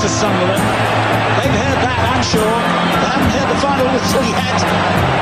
to 0.08 0.14
Sunderland. 0.14 0.64
They've 1.38 1.52
heard 1.52 1.80
that, 1.84 2.00
I'm 2.16 2.24
sure. 2.24 2.40
They 2.40 3.10
haven't 3.12 3.32
heard 3.36 3.50
the 3.52 3.60
final 3.60 3.88
whistle 3.92 4.24
yet. 4.24 4.60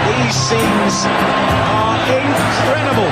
These 0.06 0.36
scenes 0.38 1.06
are 1.10 1.98
incredible. 2.14 3.10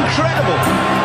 Incredible. 0.00 1.01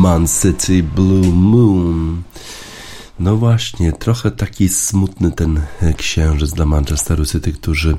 Man 0.00 0.26
City 0.42 0.82
Blue 0.82 1.32
Moon. 1.32 2.22
No 3.18 3.36
właśnie, 3.36 3.92
trochę 3.92 4.30
taki 4.30 4.68
smutny 4.68 5.32
ten 5.32 5.60
księżyc 5.96 6.52
dla 6.52 6.66
Manchesteru 6.66 7.26
City, 7.26 7.52
którzy 7.52 7.96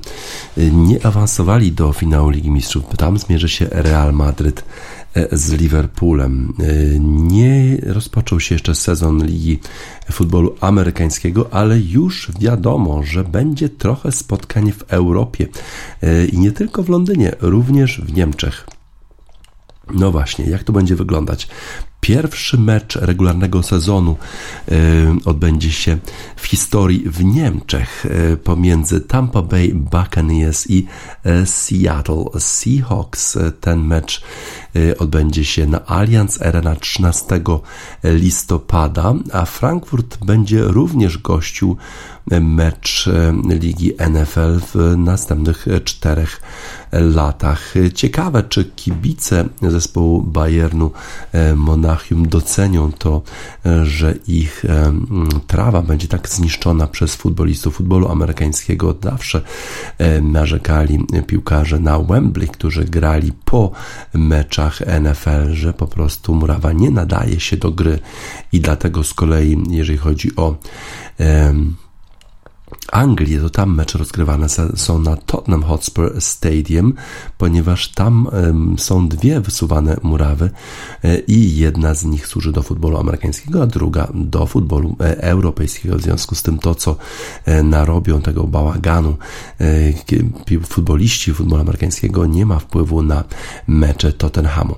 nie 0.57 1.05
awansowali 1.05 1.71
do 1.71 1.93
finału 1.93 2.29
Ligi 2.29 2.49
Mistrzów. 2.49 2.83
Tam 2.97 3.17
zmierzy 3.17 3.49
się 3.49 3.67
Real 3.71 4.13
Madryt 4.13 4.65
e, 5.13 5.37
z 5.37 5.51
Liverpoolem. 5.51 6.53
E, 6.59 6.99
nie 6.99 7.77
rozpoczął 7.83 8.39
się 8.39 8.55
jeszcze 8.55 8.75
sezon 8.75 9.25
Ligi 9.25 9.59
Futbolu 10.11 10.55
Amerykańskiego, 10.61 11.53
ale 11.53 11.79
już 11.79 12.31
wiadomo, 12.39 13.03
że 13.03 13.23
będzie 13.23 13.69
trochę 13.69 14.11
spotkań 14.11 14.71
w 14.71 14.83
Europie 14.87 15.47
e, 16.01 16.25
i 16.25 16.37
nie 16.37 16.51
tylko 16.51 16.83
w 16.83 16.89
Londynie, 16.89 17.35
również 17.41 18.01
w 18.01 18.13
Niemczech. 18.13 18.67
No 19.93 20.11
właśnie, 20.11 20.45
jak 20.45 20.63
to 20.63 20.73
będzie 20.73 20.95
wyglądać? 20.95 21.47
Pierwszy 22.01 22.57
mecz 22.57 22.95
regularnego 22.95 23.63
sezonu 23.63 24.17
e, 24.71 24.75
odbędzie 25.25 25.71
się 25.71 25.97
w 26.35 26.45
historii 26.45 27.03
w 27.09 27.23
Niemczech 27.23 28.05
e, 28.05 28.37
pomiędzy 28.37 29.01
Tampa 29.01 29.41
Bay 29.41 29.71
Buccaneers 29.73 30.69
i 30.69 30.87
e, 31.23 31.45
Seattle 31.45 32.25
Seahawks. 32.39 33.37
Ten 33.59 33.79
mecz 33.79 34.23
odbędzie 34.99 35.45
się 35.45 35.67
na 35.67 35.85
Allianz 35.85 36.41
Arena 36.41 36.75
13 36.75 37.41
listopada, 38.03 39.13
a 39.33 39.45
Frankfurt 39.45 40.25
będzie 40.25 40.61
również 40.63 41.17
gościł 41.17 41.77
mecz 42.41 43.09
Ligi 43.49 43.93
NFL 44.11 44.59
w 44.73 44.97
następnych 44.97 45.65
czterech 45.83 46.41
latach. 46.91 47.73
Ciekawe, 47.93 48.43
czy 48.43 48.65
kibice 48.65 49.45
zespołu 49.61 50.21
Bayernu 50.21 50.91
Monachium 51.55 52.27
docenią 52.27 52.91
to, 52.91 53.21
że 53.83 54.15
ich 54.27 54.63
trawa 55.47 55.81
będzie 55.81 56.07
tak 56.07 56.29
zniszczona 56.29 56.87
przez 56.87 57.15
futbolistów 57.15 57.75
futbolu 57.75 58.07
amerykańskiego. 58.07 58.95
Zawsze 59.03 59.41
narzekali 60.21 61.05
piłkarze 61.27 61.79
na 61.79 61.99
Wembley, 61.99 62.47
którzy 62.47 62.85
grali 62.85 63.31
po 63.45 63.71
meczach 64.13 64.79
NFL, 65.01 65.53
że 65.53 65.73
po 65.73 65.87
prostu 65.87 66.35
murawa 66.35 66.71
nie 66.71 66.91
nadaje 66.91 67.39
się 67.39 67.57
do 67.57 67.71
gry 67.71 67.99
i 68.51 68.59
dlatego 68.59 69.03
z 69.03 69.13
kolei, 69.13 69.63
jeżeli 69.69 69.97
chodzi 69.97 70.35
o 70.35 70.55
Anglii, 72.91 73.39
to 73.39 73.49
tam 73.49 73.75
mecze 73.75 73.97
rozgrywane 73.97 74.47
są 74.75 74.99
na 74.99 75.15
Tottenham 75.15 75.63
Hotspur 75.63 76.21
Stadium, 76.21 76.93
ponieważ 77.37 77.87
tam 77.87 78.27
są 78.77 79.07
dwie 79.07 79.41
wysuwane 79.41 79.97
murawy 80.03 80.49
e, 81.03 81.19
i 81.19 81.57
jedna 81.57 81.93
z 81.93 82.05
nich 82.05 82.27
służy 82.27 82.51
do 82.51 82.61
futbolu 82.61 82.97
amerykańskiego, 82.97 83.63
a 83.63 83.65
druga 83.65 84.07
do 84.13 84.45
futbolu 84.45 84.95
e, 84.99 85.23
europejskiego. 85.23 85.97
W 85.97 86.01
związku 86.01 86.35
z 86.35 86.43
tym 86.43 86.57
to, 86.57 86.75
co 86.75 86.95
e, 87.45 87.63
narobią 87.63 88.21
tego 88.21 88.43
bałaganu 88.43 89.17
futboliści 90.63 91.33
futbolu 91.33 91.61
amerykańskiego 91.61 92.25
nie 92.25 92.45
ma 92.45 92.59
wpływu 92.59 93.01
na 93.01 93.23
mecze 93.67 94.13
Tottenhamu. 94.13 94.75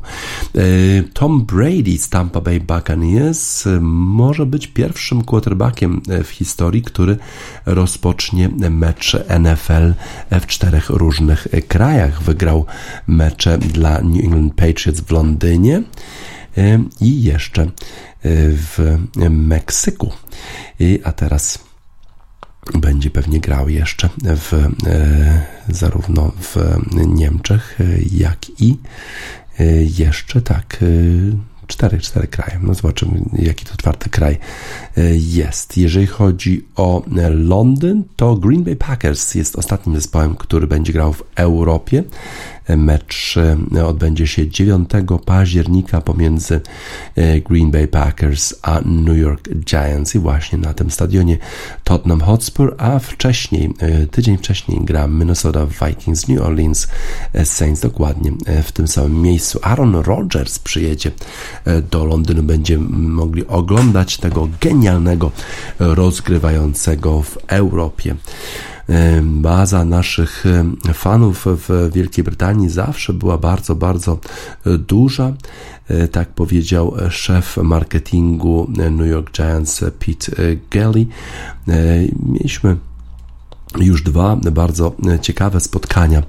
Tom 1.13 1.45
Brady 1.45 1.97
z 1.97 2.10
Tampa 2.10 2.41
Bay 2.41 2.60
Buccaneers 2.60 3.65
może 3.82 4.45
być 4.45 4.67
pierwszym 4.67 5.23
quarterbackiem 5.23 6.01
w 6.23 6.29
historii, 6.29 6.82
który 6.82 7.17
rozpocznie 7.84 8.50
mecz 8.69 9.17
NFL 9.39 9.93
w 10.41 10.46
czterech 10.46 10.89
różnych 10.89 11.48
krajach. 11.67 12.24
Wygrał 12.24 12.65
mecze 13.08 13.58
dla 13.58 14.02
New 14.02 14.24
England 14.24 14.54
Patriots 14.56 15.02
w 15.02 15.12
Londynie 15.12 15.84
i 17.02 17.24
jeszcze 17.24 17.67
w 18.50 18.98
Meksyku. 19.30 20.12
A 21.04 21.12
teraz 21.12 21.60
będzie 22.74 23.10
pewnie 23.10 23.39
grał 23.39 23.69
jeszcze 23.69 24.10
w, 24.24 24.69
zarówno 25.69 26.32
w 26.41 26.58
Niemczech, 27.08 27.80
jak 28.12 28.39
i 28.60 28.78
jeszcze 29.98 30.41
tak 30.41 30.78
cztery, 31.67 31.99
cztery 31.99 32.28
kraje. 32.28 32.60
No 32.63 32.73
zobaczymy, 32.73 33.21
jaki 33.34 33.65
to 33.65 33.78
czwarty 33.78 34.10
kraj 34.10 34.38
e, 34.97 35.02
jest. 35.15 35.78
Jeżeli 35.78 36.08
chodzi 36.08 36.65
o 36.76 37.06
e, 37.17 37.30
Londyn, 37.30 38.04
to 38.15 38.36
Green 38.36 38.63
Bay 38.63 38.76
Packers 38.76 39.36
jest 39.36 39.56
ostatnim 39.56 39.95
zespołem, 39.95 40.36
który 40.36 40.67
będzie 40.67 40.93
grał 40.93 41.13
w 41.13 41.23
Europie. 41.36 42.04
Mecz 42.69 43.38
e, 43.76 43.86
odbędzie 43.86 44.28
się 44.28 44.49
9 44.49 44.89
października 45.26 46.02
pomiędzy 46.02 46.62
Green 47.49 47.71
Bay 47.71 47.88
Packers 47.88 48.54
a 48.62 48.82
New 48.86 49.17
York 49.17 49.49
Giants 49.49 50.15
i 50.15 50.19
właśnie 50.19 50.58
na 50.58 50.73
tym 50.73 50.91
stadionie 50.91 51.38
Tottenham 51.84 52.21
Hotspur, 52.21 52.76
a 52.78 52.99
wcześniej, 52.99 53.73
tydzień 54.12 54.38
wcześniej 54.38 54.80
gra 54.82 55.08
Minnesota 55.08 55.65
Vikings, 55.65 56.28
New 56.28 56.41
Orleans 56.41 56.88
Saints 57.43 57.82
dokładnie 57.82 58.32
w 58.63 58.71
tym 58.71 58.88
samym 58.88 59.21
miejscu. 59.21 59.60
Aaron 59.62 59.95
Rodgers 59.95 60.60
przyjedzie 60.60 61.12
do 61.91 62.06
Londynu, 62.06 62.43
będziemy 62.43 62.89
mogli 62.97 63.47
oglądać 63.47 64.17
tego 64.17 64.47
genialnego 64.62 65.32
rozgrywającego 65.80 67.21
w 67.21 67.38
Europie 67.47 68.15
baza 69.23 69.86
naszych 69.86 70.43
fanów 70.93 71.45
w 71.45 71.89
Wielkiej 71.93 72.23
Brytanii 72.23 72.69
zawsze 72.69 73.13
była 73.13 73.38
bardzo, 73.38 73.76
bardzo 73.76 74.19
e, 74.65 74.78
duża. 74.78 75.34
E, 75.88 76.08
tak 76.08 76.30
powiedział 76.30 76.93
szef 77.10 77.58
marketingu 77.58 78.67
New 78.91 79.08
York 79.08 79.32
Giants 79.32 79.80
Pete 79.99 80.56
Gelly. 80.71 81.06
E, 81.67 81.73
mieliśmy 82.26 82.78
już 83.80 84.04
dwa 84.04 84.36
bardzo 84.36 84.95
ciekawe 85.21 85.60
spotkania 85.60 86.23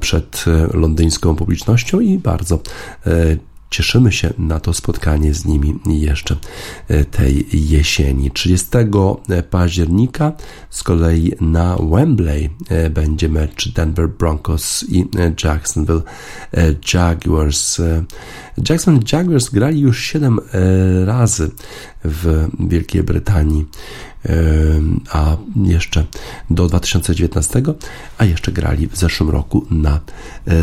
przed 0.00 0.44
londyńską 0.74 1.36
publicznością 1.36 2.00
i 2.00 2.18
bardzo 2.18 2.58
Cieszymy 3.72 4.12
się 4.12 4.32
na 4.38 4.60
to 4.60 4.74
spotkanie 4.74 5.34
z 5.34 5.44
nimi 5.44 5.78
jeszcze 5.86 6.36
e, 6.88 7.04
tej 7.04 7.46
jesieni. 7.52 8.30
30 8.30 8.66
października 9.50 10.32
z 10.70 10.82
kolei 10.82 11.32
na 11.40 11.76
Wembley 11.76 12.50
e, 12.68 12.90
będzie 12.90 13.28
mecz 13.28 13.72
Denver 13.72 14.08
Broncos 14.08 14.84
i 14.88 15.00
e, 15.00 15.32
Jacksonville 15.44 16.02
Jaguars. 16.94 17.80
Jacksonville 18.68 19.06
Jaguars 19.12 19.48
grali 19.48 19.80
już 19.80 20.04
7 20.04 20.40
razy 21.04 21.50
w 22.04 22.48
Wielkiej 22.60 23.02
Brytanii 23.02 23.66
a 25.12 25.36
jeszcze 25.56 26.04
do 26.50 26.66
2019, 26.66 27.62
a 28.18 28.24
jeszcze 28.24 28.52
grali 28.52 28.88
w 28.88 28.96
zeszłym 28.96 29.30
roku 29.30 29.66
na 29.70 30.00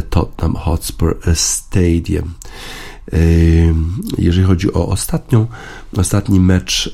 Tottenham 0.10 0.56
Hotspur 0.56 1.19
Stadium. 1.34 2.34
Jeżeli 4.17 4.48
chodzi 4.48 4.74
o 4.74 4.88
ostatnią, 4.88 5.48
ostatni 5.98 6.39
mecz 6.39 6.93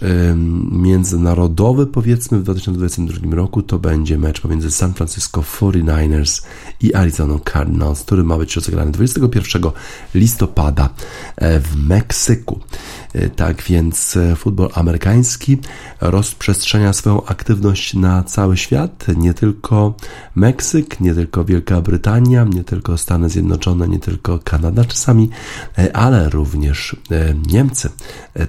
międzynarodowy, 0.72 1.88
powiedzmy 1.88 2.40
w 2.40 2.44
2022 2.44 3.36
roku, 3.36 3.62
to 3.62 3.80
będzie 3.80 4.18
mecz 4.18 4.42
pomiędzy 4.42 4.72
San 4.72 4.94
Francisco 4.94 5.42
49ers 5.42 6.46
i 6.82 6.94
Arizona 6.94 7.40
Cardinals, 7.54 8.04
który 8.04 8.24
ma 8.24 8.38
być 8.38 8.56
rozegrany 8.56 8.92
21 8.92 9.72
listopada 10.16 10.90
e, 11.36 11.60
w 11.60 11.88
Meksyku. 11.88 12.60
E, 13.16 13.30
tak 13.30 13.64
więc 13.64 14.18
e, 14.18 14.36
futbol 14.36 14.70
amerykański 14.74 15.58
rozprzestrzenia 16.02 16.94
swoją 16.94 17.26
aktywność 17.26 17.94
na 17.94 18.24
cały 18.24 18.58
świat, 18.58 19.06
nie 19.18 19.34
tylko 19.34 19.94
Meksyk, 20.36 21.00
nie 21.00 21.14
tylko 21.14 21.46
Wielka 21.46 21.82
Brytania, 21.82 22.44
nie 22.44 22.64
tylko 22.64 22.98
Stany 22.98 23.30
Zjednoczone, 23.30 23.88
nie 23.88 24.00
tylko 24.00 24.40
Kanada 24.40 24.86
czasami, 24.86 25.30
ale 25.94 26.30
również 26.30 26.96
Niemcy. 27.48 27.90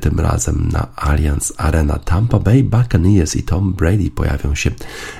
Tym 0.00 0.20
razem 0.20 0.68
na 0.72 0.86
Allianz 0.96 1.52
Arena 1.56 1.98
Tampa 1.98 2.38
Bay 2.38 2.64
Buccaneers 2.64 3.36
i 3.36 3.42
Tom 3.42 3.72
Brady 3.72 4.10
pojawią 4.10 4.54
się 4.54 4.70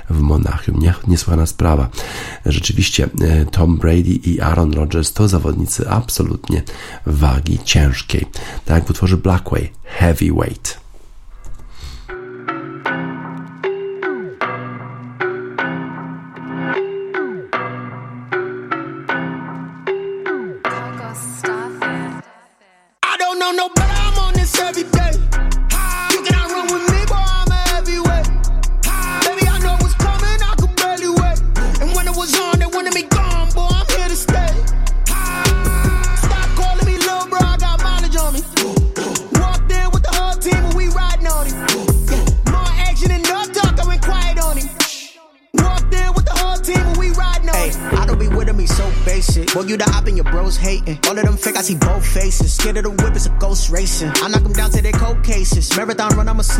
w 0.09 0.19
Monachium. 0.19 0.79
Niesłychana 1.07 1.45
sprawa. 1.45 1.89
Rzeczywiście 2.45 3.09
Tom 3.51 3.77
Brady 3.77 4.11
i 4.23 4.41
Aaron 4.41 4.73
Rodgers 4.73 5.13
to 5.13 5.27
zawodnicy 5.27 5.89
absolutnie 5.89 6.63
wagi 7.05 7.59
ciężkiej. 7.63 8.25
Tak 8.65 8.75
jak 8.75 8.85
w 8.85 8.89
utworze 8.89 9.17
Black 9.17 9.36
Blackway 9.37 9.71
Heavyweight. 9.83 10.77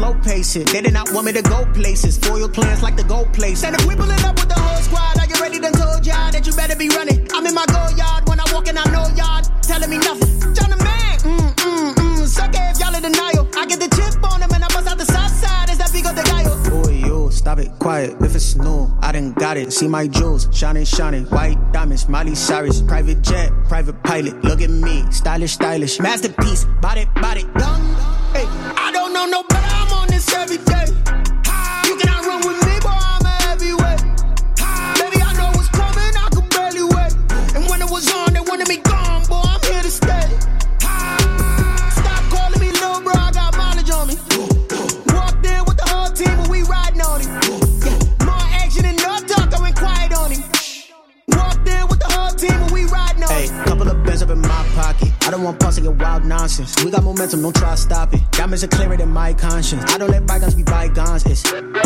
Slow 0.07 0.21
pace 0.21 0.55
it. 0.55 0.67
They 0.67 0.81
did 0.81 0.93
not 0.93 1.11
want 1.11 1.25
me 1.25 1.33
to 1.33 1.41
go 1.41 1.65
places. 1.73 2.17
Foil 2.17 2.49
plans 2.49 2.81
like 2.83 2.95
the 2.95 3.03
gold 3.03 3.33
place. 3.33 3.63
And 3.63 3.75
if 3.75 3.85
we 3.85 3.95
pulling 3.95 4.23
up 4.23 4.35
with 4.39 4.49
the 4.49 4.59
whole 4.59 4.81
squad, 4.81 5.17
are 5.19 5.27
you 5.27 5.35
ready? 5.41 5.59
Done 5.59 5.73
told 5.73 6.05
y'all 6.05 6.31
that 6.31 6.45
you 6.45 6.53
better 6.53 6.75
be 6.75 6.89
running. 6.89 7.27
I'm 7.33 7.45
in 7.45 7.53
my 7.53 7.65
go 7.67 7.87
yard 7.95 8.27
when 8.27 8.39
I 8.39 8.45
walk 8.53 8.67
in, 8.67 8.77
I 8.77 8.85
know 8.91 9.07
y'all 9.15 9.41
telling 9.61 9.89
me 9.89 9.97
nothing. 9.97 10.29
John 10.53 10.69
the 10.69 10.77
man, 10.83 11.19
mm 11.19 11.55
mm 11.55 11.93
mm. 11.93 12.27
Suck 12.27 12.53
it 12.53 12.61
if 12.71 12.79
y'all 12.79 12.95
in 12.95 13.03
denial. 13.03 13.47
I 13.57 13.65
get 13.65 13.79
the 13.79 13.89
chip 13.95 14.23
on 14.23 14.41
him 14.41 14.51
and 14.53 14.63
I 14.63 14.67
bust 14.67 14.87
out 14.87 14.97
the 14.97 15.05
south 15.05 15.31
side. 15.31 15.69
Is 15.69 15.77
that 15.77 15.87
of 15.87 16.15
the 16.15 16.23
guy? 16.23 16.43
Boy, 16.69 16.91
you 17.07 17.31
stop 17.31 17.59
it, 17.59 17.71
quiet. 17.79 18.15
If 18.21 18.35
it's 18.35 18.55
new, 18.55 18.91
I 19.01 19.11
done 19.11 19.33
got 19.33 19.57
it. 19.57 19.73
See 19.73 19.87
my 19.87 20.07
jewels, 20.07 20.47
shining, 20.51 20.85
shining. 20.85 21.25
White 21.25 21.57
diamonds, 21.71 22.07
Miley 22.07 22.35
Cyrus. 22.35 22.81
Private 22.81 23.21
jet, 23.21 23.51
private 23.67 24.01
pilot. 24.03 24.43
Look 24.43 24.61
at 24.61 24.69
me, 24.69 25.03
stylish, 25.11 25.53
stylish. 25.53 25.99
Masterpiece, 25.99 26.65
body, 26.81 27.05
body, 27.15 27.45
momentum, 57.27 57.41
don't 57.41 57.55
try 57.55 57.71
to 57.71 57.81
stop 57.81 58.13
it. 58.13 58.21
Diamonds 58.31 58.63
are 58.63 58.67
clearer 58.67 58.97
than 58.97 59.09
my 59.09 59.33
conscience. 59.33 59.83
I 59.91 59.97
don't 59.97 60.09
let 60.09 60.25
bygones 60.25 60.55
be 60.55 60.63
bygones. 60.63 61.25
It's 61.25 61.43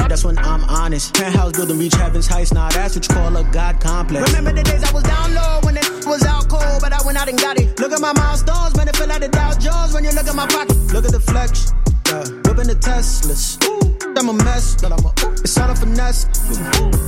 that's 0.07 0.23
when 0.23 0.37
I'm 0.37 0.63
honest. 0.65 1.13
Penthouse 1.13 1.53
building, 1.53 1.79
reach 1.79 1.93
heaven's 1.93 2.27
heights. 2.27 2.53
Now 2.53 2.69
that's 2.69 2.95
what 2.95 3.07
you 3.07 3.15
call 3.15 3.35
a 3.35 3.43
God 3.45 3.79
complex. 3.79 4.29
Remember 4.29 4.53
the 4.53 4.63
days 4.63 4.83
I 4.83 4.91
was 4.93 5.03
down 5.03 5.33
low 5.33 5.59
when 5.63 5.77
it 5.77 6.05
was 6.05 6.23
out 6.25 6.47
cold, 6.49 6.81
but 6.81 6.93
I 6.93 7.05
went 7.05 7.17
out 7.17 7.29
and 7.29 7.39
got 7.39 7.59
it. 7.59 7.79
Look 7.79 7.91
at 7.91 8.01
my 8.01 8.13
milestones, 8.13 8.75
man, 8.75 8.87
it 8.87 8.95
feel 8.95 9.07
like 9.07 9.21
the 9.21 9.29
Dow 9.29 9.53
Jones 9.57 9.93
when 9.93 10.03
you 10.03 10.11
look 10.11 10.27
at 10.27 10.35
my 10.35 10.47
pocket. 10.47 10.77
Look 10.93 11.05
at 11.05 11.11
the 11.11 11.19
flex. 11.19 11.73
Yeah. 12.07 12.23
Whipping 12.45 12.67
the 12.67 12.75
Teslas. 12.75 14.00
I'm 14.21 14.29
a 14.29 14.33
mess, 14.33 14.75
but 14.79 14.91
I'm 14.91 15.03
a, 15.03 15.11
it's 15.41 15.57
all 15.57 15.71
a 15.71 15.75
finesse. 15.75 16.25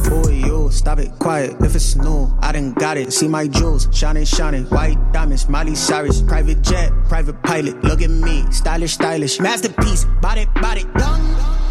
Boy, 0.09 0.31
you 0.31 0.71
stop 0.71 0.97
it, 0.97 1.11
quiet. 1.19 1.55
If 1.61 1.75
it's 1.75 1.95
new, 1.95 2.35
I 2.41 2.51
done 2.51 2.73
got 2.73 2.97
it. 2.97 3.13
See 3.13 3.27
my 3.27 3.47
jewels, 3.47 3.87
shining, 3.91 4.25
shining. 4.25 4.63
White 4.63 4.97
diamonds, 5.13 5.47
Miley 5.47 5.75
Cyrus. 5.75 6.23
Private 6.23 6.63
jet, 6.63 6.91
private 7.07 7.39
pilot. 7.43 7.83
Look 7.83 8.01
at 8.01 8.09
me, 8.09 8.51
stylish, 8.51 8.93
stylish. 8.93 9.39
Masterpiece, 9.39 10.05
body, 10.23 10.47
body, 10.59 10.85
young. 10.97 11.21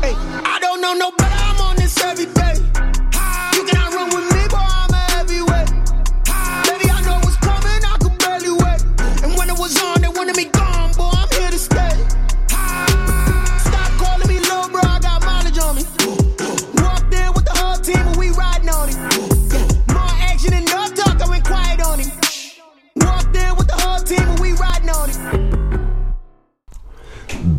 Hey, 0.00 0.14
I 0.14 0.58
don't 0.60 0.80
know 0.80 0.94
no 0.94 1.10
better. 1.10 1.34
I'm 1.34 1.60
on 1.60 1.74
this 1.74 2.00
every 2.00 2.26
day. 2.26 3.11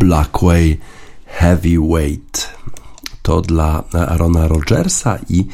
Blackway 0.03 0.77
Heavyweight. 1.25 2.49
To 3.21 3.41
dla 3.41 3.83
Arona 3.93 4.47
Rogersa 4.47 5.19
i 5.29 5.47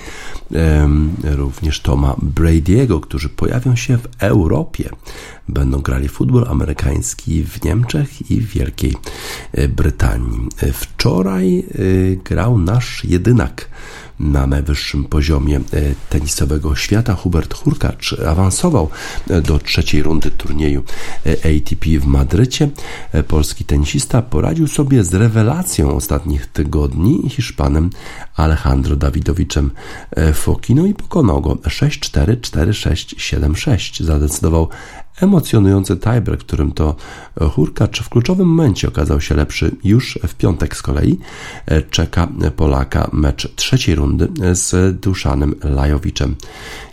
um, 0.52 1.16
również 1.24 1.82
Toma 1.82 2.16
Brady'ego, 2.36 3.00
którzy 3.02 3.30
pojawią 3.30 3.76
się 3.76 3.98
w 3.98 4.08
Europie. 4.20 4.90
Będą 5.48 5.82
grali 5.82 6.10
futbol 6.10 6.46
amerykański 6.50 7.44
w 7.44 7.64
Niemczech 7.64 8.32
i 8.32 8.42
w 8.42 8.46
Wielkiej 8.46 8.96
Brytanii. 9.70 10.48
Wczoraj 10.74 11.64
y, 11.76 12.20
grał 12.26 12.58
nasz 12.58 13.06
jedynak 13.06 13.70
na 14.20 14.48
najwyższym 14.48 15.04
poziomie 15.04 15.60
tenisowego 16.10 16.76
świata. 16.76 17.16
Hubert 17.16 17.54
Hurkacz 17.54 18.16
awansował 18.28 18.90
do 19.44 19.60
trzeciej 19.60 20.04
rundy 20.04 20.32
turnieju 20.32 20.84
ATP 21.26 22.00
w 22.00 22.06
Madrycie. 22.06 22.70
Polski 23.28 23.66
tenisista 23.66 24.22
poradził 24.22 24.68
sobie 24.68 25.04
z 25.04 25.14
rewelacją 25.14 25.96
ostatnich 25.96 26.48
tygodni 26.48 27.30
Hiszpanem 27.30 27.90
Alejandro 28.36 28.96
Dawidowiczem 28.96 29.72
Fokino 30.34 30.86
i 30.86 30.94
pokonał 30.94 31.42
go 31.42 31.56
6-4, 31.56 32.36
4-6, 32.36 33.16
7-6. 33.16 34.04
Zadecydował 34.04 34.70
emocjonujący 35.22 35.98
tiebreak, 35.98 36.42
w 36.42 36.46
którym 36.46 36.72
to 36.72 36.96
Hurkacz 37.52 38.02
w 38.02 38.10
kluczowym 38.10 38.48
momencie 38.48 38.88
okazał 38.88 39.22
się 39.22 39.36
lepszy 39.36 39.76
już 39.84 40.20
w 40.28 40.36
piątek 40.36 40.76
z 40.76 40.82
kolei. 40.82 41.20
Czeka 41.90 42.28
Polaka 42.56 43.10
mecz 43.14 43.56
trzeciej 43.56 43.96
rundy 43.96 44.28
z 44.52 45.00
Duszanem 45.00 45.56
Lajowiczem. 45.64 46.36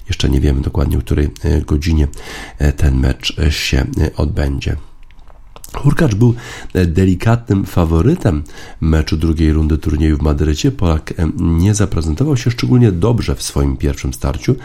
Jeszcze 0.09 0.29
nie 0.29 0.41
wiemy 0.41 0.61
dokładnie, 0.61 0.99
o 0.99 1.01
której 1.01 1.31
godzinie 1.67 2.09
ten 2.77 3.01
mecz 3.01 3.37
się 3.51 3.87
odbędzie. 4.17 4.77
Hurkacz 5.75 6.15
był 6.15 6.35
delikatnym 6.87 7.65
faworytem 7.65 8.43
meczu 8.81 9.17
drugiej 9.17 9.53
rundy 9.53 9.79
turnieju 9.79 10.17
w 10.17 10.23
Madrycie. 10.23 10.73
Polak 10.73 11.15
nie 11.37 11.75
zaprezentował 11.75 12.37
się 12.37 12.51
szczególnie 12.51 12.93
dobrze 12.93 13.35
w 13.35 13.43
swoim 13.43 13.77
pierwszym 13.77 14.15
starciu, 14.15 14.57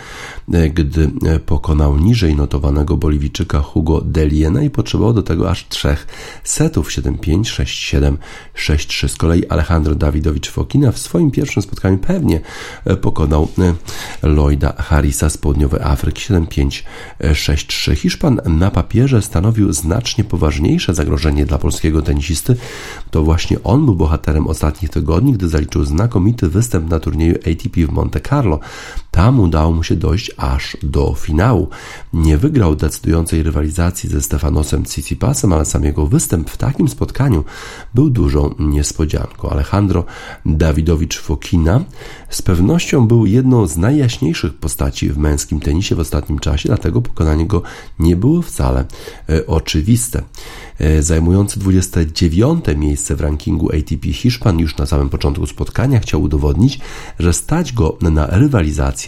gdy 0.74 1.12
pokonał 1.46 1.98
niżej 1.98 2.36
notowanego 2.36 2.98
Boliwijczyka 2.98 3.60
Hugo 3.60 4.02
Deliena 4.02 4.64
i 4.64 4.70
potrzebował 4.70 5.14
do 5.14 5.24
tego 5.24 5.50
aż 5.50 5.68
trzech 5.68 6.08
setów 6.44 6.90
7-5, 6.90 7.42
6-7, 7.42 8.18
6-3. 8.56 9.08
Z 9.08 9.16
kolei 9.16 9.48
Alejandro 9.48 9.96
Dawidowicz 9.96 10.50
Fokina 10.50 10.92
w 10.92 11.00
swoim 11.00 11.32
pierwszym 11.32 11.64
spotkaniu 11.64 11.98
pewnie 11.98 12.42
pokonał 13.02 13.48
Lloyda 14.24 14.74
Harrisa 14.78 15.30
z 15.30 15.38
południowej 15.38 15.82
Afryki 15.84 16.22
7-5, 16.22 16.84
6-3. 17.22 17.96
Hiszpan 17.96 18.42
na 18.46 18.72
papierze 18.72 19.22
stanowił 19.22 19.74
znacznie 19.74 20.24
poważniejsze 20.24 20.91
zagrożenie 20.94 21.46
dla 21.46 21.58
polskiego 21.58 22.02
tenisisty, 22.02 22.56
to 23.12 23.24
właśnie 23.24 23.64
on 23.64 23.86
był 23.86 23.96
bohaterem 23.96 24.48
ostatnich 24.48 24.92
tygodni, 24.92 25.34
gdy 25.34 25.50
zaliczył 25.50 25.84
znakomity 25.84 26.50
występ 26.50 26.90
na 26.90 27.00
turnieju 27.00 27.36
ATP 27.36 27.86
w 27.88 27.92
Monte 27.92 28.22
Carlo. 28.22 28.60
Tam 29.12 29.40
udało 29.40 29.72
mu 29.72 29.84
się 29.84 29.96
dojść 29.96 30.32
aż 30.38 30.78
do 30.84 31.14
finału. 31.14 31.70
Nie 32.14 32.38
wygrał 32.38 32.76
decydującej 32.76 33.44
rywalizacji 33.44 34.10
ze 34.10 34.22
Stefanosem 34.22 34.84
Tsitsipasem, 34.84 35.54
ale 35.54 35.66
sam 35.66 35.84
jego 35.84 36.08
występ 36.08 36.50
w 36.50 36.58
takim 36.58 36.88
spotkaniu 36.88 37.44
był 37.94 38.10
dużą 38.10 38.56
niespodzianką. 38.60 39.50
Alejandro 39.50 40.04
Dawidowicz 40.46 41.20
Fokina 41.20 41.84
z 42.30 42.42
pewnością 42.42 43.08
był 43.08 43.26
jedną 43.26 43.68
z 43.68 43.78
najjaśniejszych 43.78 44.54
postaci 44.54 45.10
w 45.10 45.18
męskim 45.18 45.60
tenisie 45.60 45.96
w 45.96 46.00
ostatnim 46.00 46.40
czasie, 46.40 46.70
dlatego 46.70 47.02
pokonanie 47.02 47.46
go 47.48 47.62
nie 48.00 48.16
było 48.16 48.42
wcale 48.42 48.86
e, 49.30 49.48
oczywiste. 49.48 50.24
Zajmujący 51.00 51.60
29 51.60 52.66
miejsce 52.78 53.16
w 53.16 53.22
rankingu 53.22 53.70
ATP 53.70 54.14
Hiszpan 54.14 54.60
już 54.60 54.78
na 54.78 54.86
samym 54.86 55.10
początku 55.10 55.48
spotkania 55.48 56.00
chciał 56.00 56.22
udowodnić, 56.22 56.80
że 57.20 57.34
stać 57.34 57.74
go 57.74 57.98
na 58.02 58.28
rywalizację 58.28 59.01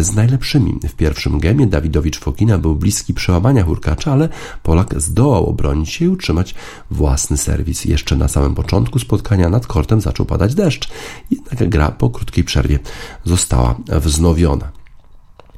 z 0.00 0.14
najlepszymi. 0.14 0.78
W 0.88 0.94
pierwszym 0.94 1.38
gemie 1.38 1.66
Dawidowicz 1.66 2.18
Fokina 2.18 2.58
był 2.58 2.76
bliski 2.76 3.14
przełamania 3.14 3.64
Hurkacza, 3.64 4.12
ale 4.12 4.28
Polak 4.62 5.00
zdołał 5.00 5.46
obronić 5.46 5.90
się 5.90 6.04
i 6.04 6.08
utrzymać 6.08 6.54
własny 6.90 7.36
serwis. 7.36 7.84
Jeszcze 7.84 8.16
na 8.16 8.28
samym 8.28 8.54
początku 8.54 8.98
spotkania 8.98 9.48
nad 9.48 9.66
kortem 9.66 10.00
zaczął 10.00 10.26
padać 10.26 10.54
deszcz, 10.54 10.88
jednak 11.30 11.68
gra 11.68 11.90
po 11.90 12.10
krótkiej 12.10 12.44
przerwie 12.44 12.78
została 13.24 13.76
wznowiona. 13.88 14.77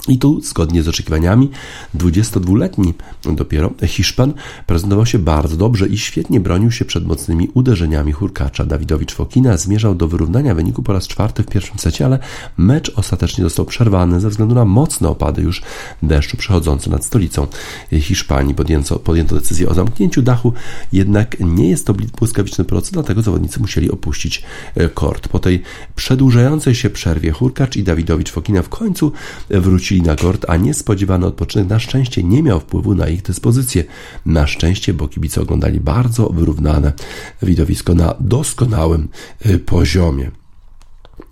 I 0.09 0.19
tu, 0.19 0.41
zgodnie 0.41 0.83
z 0.83 0.89
oczekiwaniami, 0.89 1.51
22-letni 1.95 2.95
dopiero 3.33 3.73
Hiszpan 3.87 4.33
prezentował 4.67 5.07
się 5.07 5.19
bardzo 5.19 5.57
dobrze 5.57 5.89
i 5.89 5.99
świetnie 5.99 6.41
bronił 6.41 6.71
się 6.71 6.85
przed 6.85 7.07
mocnymi 7.07 7.49
uderzeniami 7.55 8.13
Hurkacza. 8.13 8.65
Dawidowicz 8.65 9.15
Fokina 9.15 9.57
zmierzał 9.57 9.95
do 9.95 10.09
wyrównania 10.09 10.55
wyniku 10.55 10.83
po 10.83 10.93
raz 10.93 11.09
czwarty 11.09 11.43
w 11.43 11.47
pierwszym 11.47 11.79
secie, 11.79 12.05
ale 12.05 12.19
mecz 12.57 12.93
ostatecznie 12.97 13.45
został 13.45 13.67
przerwany 13.67 14.21
ze 14.21 14.31
względu 14.31 14.55
na 14.55 14.65
mocne 14.65 15.09
opady 15.09 15.43
już 15.43 15.63
deszczu 16.03 16.37
przechodzące 16.37 16.91
nad 16.91 17.05
stolicą 17.05 17.47
Hiszpanii. 17.93 18.55
Podjęto, 18.55 18.99
podjęto 18.99 19.35
decyzję 19.35 19.69
o 19.69 19.75
zamknięciu 19.75 20.23
dachu, 20.23 20.53
jednak 20.93 21.37
nie 21.41 21.69
jest 21.69 21.87
to 21.87 21.95
błyskawiczny 22.19 22.65
proces, 22.65 22.91
dlatego 22.91 23.23
zawodnicy 23.23 23.61
musieli 23.61 23.91
opuścić 23.91 24.43
kort. 24.95 25.29
Po 25.29 25.39
tej 25.39 25.63
przedłużającej 25.95 26.75
się 26.75 26.91
przerwie 26.91 27.33
Hurkacz 27.33 27.77
i 27.77 27.83
Dawidowicz 27.83 28.31
Fokina 28.31 28.63
w 28.63 28.69
końcu 28.69 29.13
wrócili 29.51 29.90
wrócili 29.91 30.09
na 30.09 30.17
kort, 30.17 30.45
a 30.49 30.57
niespodziewany 30.57 31.27
odpoczynek 31.27 31.69
na 31.69 31.79
szczęście 31.79 32.23
nie 32.23 32.43
miał 32.43 32.61
wpływu 32.61 32.95
na 32.95 33.09
ich 33.09 33.23
dyspozycję. 33.23 33.85
Na 34.27 34.47
szczęście, 34.47 34.95
bo 34.95 35.09
kibice 35.09 35.41
oglądali 35.41 35.81
bardzo 35.81 36.29
wyrównane 36.29 36.93
widowisko 37.43 37.95
na 37.95 38.15
doskonałym 38.21 39.09
y, 39.47 39.59
poziomie. 39.59 40.31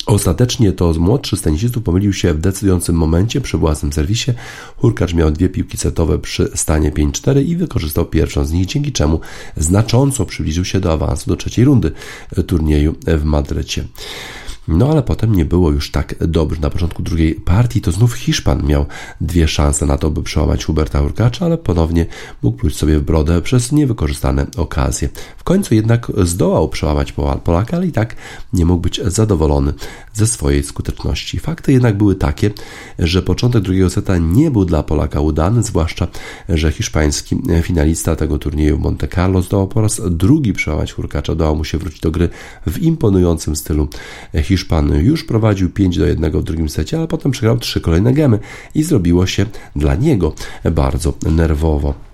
Ostatecznie 0.06 0.72
to 0.72 0.92
młodszy 0.92 1.36
z 1.36 1.42
tenisistów 1.42 1.82
pomylił 1.82 2.12
się 2.12 2.34
w 2.34 2.40
decydującym 2.40 2.96
momencie 2.96 3.40
przy 3.40 3.58
własnym 3.58 3.92
serwisie. 3.92 4.32
Hurkacz 4.76 5.14
miał 5.14 5.30
dwie 5.30 5.48
piłki 5.48 5.76
setowe 5.76 6.18
przy 6.18 6.50
stanie 6.54 6.92
5-4 6.92 7.44
i 7.44 7.56
wykorzystał 7.56 8.06
pierwszą 8.06 8.44
z 8.44 8.52
nich, 8.52 8.66
dzięki 8.66 8.92
czemu 8.92 9.20
znacząco 9.56 10.26
przybliżył 10.26 10.64
się 10.64 10.80
do 10.80 10.92
awansu 10.92 11.30
do 11.30 11.36
trzeciej 11.36 11.64
rundy 11.64 11.92
turnieju 12.46 12.94
w 13.06 13.24
Madrycie. 13.24 13.84
No 14.68 14.90
ale 14.90 15.02
potem 15.02 15.34
nie 15.34 15.44
było 15.44 15.70
już 15.70 15.90
tak 15.90 16.14
dobrze. 16.28 16.60
Na 16.60 16.70
początku 16.70 17.02
drugiej 17.02 17.34
partii 17.34 17.80
to 17.80 17.92
znów 17.92 18.14
Hiszpan 18.14 18.66
miał 18.66 18.86
dwie 19.20 19.48
szanse 19.48 19.86
na 19.86 19.98
to, 19.98 20.10
by 20.10 20.22
przełamać 20.22 20.64
Huberta 20.64 21.00
Hurkacza, 21.00 21.44
ale 21.44 21.58
ponownie 21.58 22.06
mógł 22.42 22.58
pójść 22.58 22.76
sobie 22.76 22.98
w 22.98 23.02
brodę 23.02 23.42
przez 23.42 23.72
niewykorzystane 23.72 24.46
okazje. 24.56 25.08
W 25.36 25.44
końcu 25.44 25.74
jednak 25.74 26.12
zdołał 26.24 26.68
przełamać 26.68 27.14
Polaka, 27.44 27.76
ale 27.76 27.86
i 27.86 27.92
tak 27.92 28.16
nie 28.52 28.64
mógł 28.64 28.80
być 28.80 29.00
zadowolony 29.04 29.72
ze 30.14 30.26
swojej 30.26 30.62
skuteczności. 30.62 31.38
Fakty 31.38 31.72
jednak 31.72 31.96
były 31.96 32.14
takie, 32.14 32.50
że 32.98 33.22
początek 33.22 33.62
drugiego 33.62 33.90
seta 33.90 34.18
nie 34.18 34.50
był 34.50 34.64
dla 34.64 34.82
Polaka 34.82 35.20
udany, 35.20 35.62
zwłaszcza, 35.62 36.06
że 36.48 36.72
hiszpański 36.72 37.36
finalista 37.62 38.16
tego 38.16 38.38
turnieju 38.38 38.78
Monte 38.78 39.08
Carlo 39.08 39.42
zdołał 39.42 39.68
po 39.68 39.80
raz 39.80 40.00
drugi 40.10 40.52
przełamać 40.52 40.92
Hurkacza, 40.92 41.32
udało 41.32 41.54
mu 41.54 41.64
się 41.64 41.78
wrócić 41.78 42.00
do 42.00 42.10
gry 42.10 42.28
w 42.66 42.78
imponującym 42.78 43.56
stylu 43.56 43.88
Hiszpan 44.58 44.92
już 45.04 45.24
prowadził 45.24 45.70
5 45.70 45.98
do 45.98 46.06
1 46.06 46.32
w 46.32 46.42
drugim 46.42 46.68
secie, 46.68 46.96
ale 46.98 47.08
potem 47.08 47.32
przegrał 47.32 47.58
trzy 47.58 47.80
kolejne 47.80 48.12
gemy 48.12 48.38
i 48.74 48.82
zrobiło 48.82 49.26
się 49.26 49.46
dla 49.76 49.94
niego 49.94 50.34
bardzo 50.64 51.14
nerwowo. 51.30 52.07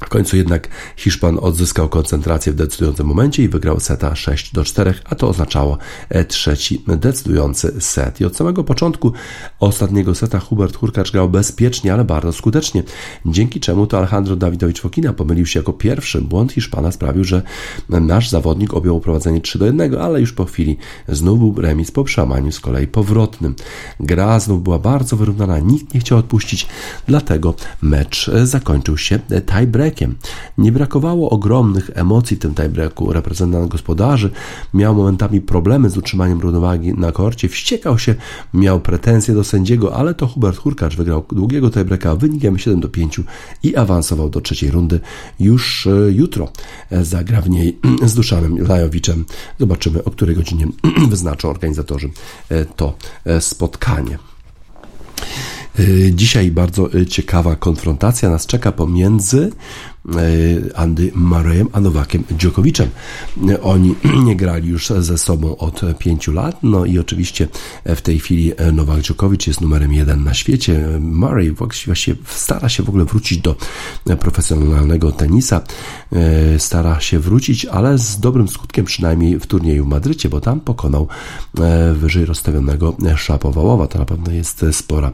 W 0.00 0.08
końcu 0.08 0.36
jednak 0.36 0.68
Hiszpan 0.96 1.38
odzyskał 1.42 1.88
koncentrację 1.88 2.52
w 2.52 2.56
decydującym 2.56 3.06
momencie 3.06 3.42
i 3.42 3.48
wygrał 3.48 3.80
seta 3.80 4.16
6 4.16 4.52
do 4.52 4.64
4, 4.64 4.94
a 5.04 5.14
to 5.14 5.28
oznaczało 5.28 5.78
e, 6.08 6.24
trzeci 6.24 6.84
decydujący 6.86 7.80
set. 7.80 8.20
I 8.20 8.24
od 8.24 8.36
samego 8.36 8.64
początku 8.64 9.12
ostatniego 9.60 10.14
seta 10.14 10.38
Hubert 10.38 10.76
Hurkacz 10.76 11.12
grał 11.12 11.28
bezpiecznie, 11.28 11.92
ale 11.92 12.04
bardzo 12.04 12.32
skutecznie, 12.32 12.82
dzięki 13.26 13.60
czemu 13.60 13.86
to 13.86 13.98
Alejandro 13.98 14.36
Dawidowicz 14.36 14.80
Fokina 14.80 15.12
pomylił 15.12 15.46
się 15.46 15.60
jako 15.60 15.72
pierwszy. 15.72 16.20
Błąd 16.20 16.52
Hiszpana 16.52 16.92
sprawił, 16.92 17.24
że 17.24 17.42
nasz 17.88 18.30
zawodnik 18.30 18.74
objął 18.74 19.00
prowadzenie 19.00 19.40
3 19.40 19.58
do 19.58 19.66
1, 19.66 19.94
ale 19.94 20.20
już 20.20 20.32
po 20.32 20.44
chwili 20.44 20.76
znów 21.08 21.38
był 21.38 21.62
remis 21.62 21.90
po 21.90 22.04
przełamaniu 22.04 22.52
z 22.52 22.60
kolei 22.60 22.86
powrotnym. 22.86 23.54
Gra 24.00 24.40
znów 24.40 24.62
była 24.62 24.78
bardzo 24.78 25.16
wyrównana, 25.16 25.58
nikt 25.58 25.94
nie 25.94 26.00
chciał 26.00 26.18
odpuścić, 26.18 26.66
dlatego 27.06 27.54
mecz 27.82 28.28
e, 28.28 28.46
zakończył 28.46 28.98
się 28.98 29.18
tiebreak 29.46 29.83
Nie 30.58 30.72
brakowało 30.72 31.30
ogromnych 31.30 31.90
emocji 31.94 32.36
w 32.36 32.40
tym 32.40 32.54
tiebreaku. 32.54 33.12
Reprezentant 33.12 33.68
gospodarzy 33.68 34.30
miał 34.74 34.94
momentami 34.94 35.40
problemy 35.40 35.90
z 35.90 35.96
utrzymaniem 35.96 36.40
równowagi 36.40 36.94
na 36.94 37.12
korcie, 37.12 37.48
wściekał 37.48 37.98
się, 37.98 38.14
miał 38.54 38.80
pretensje 38.80 39.34
do 39.34 39.44
sędziego, 39.44 39.96
ale 39.96 40.14
to 40.14 40.26
Hubert 40.26 40.58
Hurkacz 40.58 40.96
wygrał 40.96 41.24
długiego 41.32 41.70
tiebreaka 41.70 42.16
wynikiem 42.16 42.58
7 42.58 42.80
do 42.80 42.88
5 42.88 43.20
i 43.62 43.76
awansował 43.76 44.30
do 44.30 44.40
trzeciej 44.40 44.70
rundy. 44.70 45.00
Już 45.40 45.86
e, 45.86 45.90
jutro 46.12 46.48
e, 46.90 47.04
zagra 47.04 47.40
w 47.40 47.50
niej 47.50 47.78
z 48.10 48.14
Duszanem 48.14 48.66
Lajowiczem. 48.68 49.24
Zobaczymy, 49.58 50.04
o 50.04 50.10
której 50.10 50.36
godzinie 50.36 50.66
wyznaczą 51.10 51.50
organizatorzy 51.50 52.10
e, 52.48 52.64
to 52.64 52.96
spotkanie. 53.40 54.18
Dzisiaj 56.12 56.50
bardzo 56.50 56.88
ciekawa 57.08 57.56
konfrontacja 57.56 58.30
nas 58.30 58.46
czeka 58.46 58.72
pomiędzy 58.72 59.52
Andy 60.74 61.12
Murrayem 61.14 61.68
a 61.72 61.80
Nowakiem 61.80 62.24
Djokoviczem. 62.30 62.88
Oni 63.62 63.94
nie 64.26 64.36
grali 64.36 64.68
już 64.68 64.88
ze 64.88 65.18
sobą 65.18 65.56
od 65.56 65.80
pięciu 65.98 66.32
lat, 66.32 66.58
no 66.62 66.84
i 66.84 66.98
oczywiście 66.98 67.48
w 67.84 68.00
tej 68.00 68.18
chwili 68.18 68.52
Nowak 68.72 69.00
Djokovic 69.00 69.46
jest 69.46 69.60
numerem 69.60 69.92
jeden 69.92 70.24
na 70.24 70.34
świecie. 70.34 70.88
Murray 71.00 71.50
właściwie 71.50 72.16
stara 72.26 72.68
się 72.68 72.82
w 72.82 72.88
ogóle 72.88 73.04
wrócić 73.04 73.38
do 73.38 73.56
profesjonalnego 74.20 75.12
tenisa, 75.12 75.60
e, 76.12 76.58
stara 76.58 77.00
się 77.00 77.18
wrócić, 77.18 77.64
ale 77.64 77.98
z 77.98 78.20
dobrym 78.20 78.48
skutkiem 78.48 78.84
przynajmniej 78.84 79.38
w 79.38 79.46
turnieju 79.46 79.84
w 79.84 79.88
Madrycie, 79.88 80.28
bo 80.28 80.40
tam 80.40 80.60
pokonał 80.60 81.08
e, 81.60 81.94
wyżej 81.94 82.24
rozstawionego 82.24 82.96
Szapowałowa. 83.16 83.86
To 83.86 83.98
na 83.98 84.04
pewno 84.04 84.32
jest 84.32 84.66
spora 84.72 85.12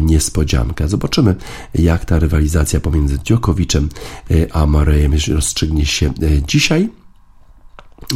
niespodzianka. 0.00 0.88
Zobaczymy, 0.88 1.34
jak 1.74 2.04
ta 2.04 2.18
rywalizacja 2.18 2.80
pomiędzy 2.80 3.18
Djokovicem 3.18 3.88
E, 3.88 4.15
a 4.52 4.66
Marejem 4.66 5.12
rozstrzygnie 5.34 5.86
się 5.86 6.06
e, 6.06 6.12
dzisiaj. 6.46 6.88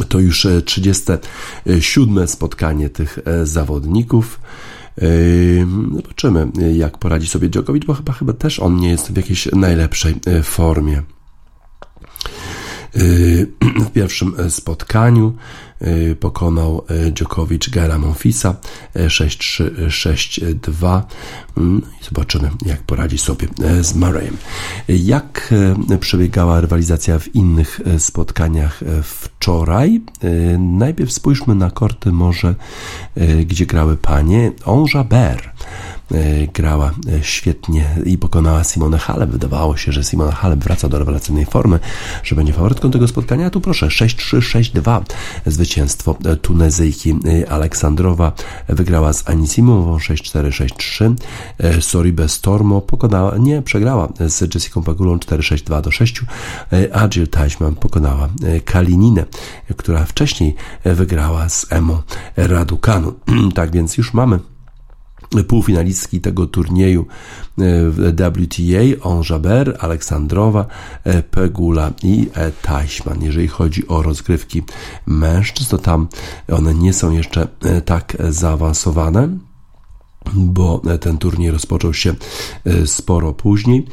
To 0.09 0.19
już 0.19 0.47
37 0.65 2.17
e, 2.17 2.27
spotkanie 2.27 2.89
tych 2.89 3.19
zawodników. 3.43 4.39
Zobaczymy, 5.95 6.47
jak 6.73 6.97
poradzi 6.97 7.27
sobie 7.27 7.49
Djokovic, 7.49 7.85
bo 7.85 7.93
chyba, 7.93 8.13
chyba 8.13 8.33
też 8.33 8.59
on 8.59 8.75
nie 8.75 8.89
jest 8.89 9.11
w 9.11 9.17
jakiejś 9.17 9.45
najlepszej 9.45 10.15
formie. 10.43 11.03
W 13.85 13.91
pierwszym 13.93 14.35
spotkaniu 14.49 15.33
pokonał 16.19 16.85
y, 17.07 17.11
Djokovic 17.11 17.69
Gara 17.69 17.97
Monfisa 17.97 18.55
6-3, 18.95 19.63
y, 19.63 19.87
6-2 19.87 21.01
mm, 21.57 21.81
i 22.01 22.05
zobaczymy 22.05 22.49
jak 22.65 22.81
poradzi 22.83 23.17
sobie 23.17 23.47
z 23.81 23.95
Murrayem. 23.95 24.37
Jak 24.87 25.53
przebiegała 25.99 26.61
rywalizacja 26.61 27.19
w 27.19 27.35
innych 27.35 27.81
spotkaniach 27.97 28.81
wczoraj? 29.03 30.01
Najpierw 30.59 31.11
spójrzmy 31.11 31.55
na 31.55 31.71
korty 31.71 32.11
może, 32.11 32.55
gdzie 33.45 33.65
grały 33.65 33.97
panie. 33.97 34.51
Onja 34.65 35.03
Ber 35.03 35.50
grała 36.53 36.91
świetnie 37.21 37.95
i 38.05 38.17
pokonała 38.17 38.63
Simone 38.63 38.97
Halep. 38.97 39.29
Wydawało 39.29 39.77
się, 39.77 39.91
że 39.91 40.03
Simone 40.03 40.31
Halep 40.31 40.59
wraca 40.59 40.89
do 40.89 40.99
rewelacyjnej 40.99 41.45
formy, 41.45 41.79
że 42.23 42.35
będzie 42.35 42.53
faworytką 42.53 42.91
tego 42.91 43.07
spotkania. 43.07 43.47
A 43.47 43.49
tu 43.49 43.61
proszę 43.61 43.87
6-3, 43.87 44.37
6-2 44.37 45.01
zwycięstwo 45.45 46.17
Tunezyjki 46.41 47.15
Aleksandrowa 47.49 48.31
wygrała 48.69 49.13
z 49.13 49.29
Anisimową 49.29 49.97
6-4, 49.97 50.67
6-3. 51.59 51.81
Soribe 51.81 52.29
Stormo 52.29 52.81
pokonała, 52.81 53.37
nie, 53.37 53.61
przegrała 53.61 54.09
z 54.27 54.55
Jessica 54.55 54.81
Pagulą 54.81 55.17
4-6, 55.17 55.63
2 55.63 55.81
6. 55.91 56.21
A 56.93 57.07
Jill 57.07 57.27
pokonała 57.79 58.29
Kalininę, 58.65 59.25
która 59.77 60.05
wcześniej 60.05 60.55
wygrała 60.85 61.49
z 61.49 61.65
Emo 61.69 62.03
Radukanu. 62.37 63.13
tak 63.55 63.71
więc 63.71 63.97
już 63.97 64.13
mamy 64.13 64.39
półfinalistki 65.47 66.21
tego 66.21 66.47
turnieju 66.47 67.05
e, 67.59 67.91
WTA, 67.91 69.07
Onjaber, 69.09 69.77
Aleksandrowa, 69.79 70.65
e, 71.03 71.23
Pegula 71.23 71.91
i 72.03 72.29
e, 72.33 72.51
Teichmann. 72.51 73.21
Jeżeli 73.21 73.47
chodzi 73.47 73.87
o 73.87 74.01
rozgrywki 74.01 74.63
mężczyzn, 75.05 75.69
to 75.69 75.77
tam 75.77 76.07
one 76.51 76.73
nie 76.73 76.93
są 76.93 77.11
jeszcze 77.11 77.47
tak 77.85 78.17
zaawansowane 78.29 79.29
bo 80.35 80.81
ten 81.01 81.17
turniej 81.17 81.51
rozpoczął 81.51 81.93
się 81.93 82.15
sporo 82.85 83.33
później, 83.33 83.87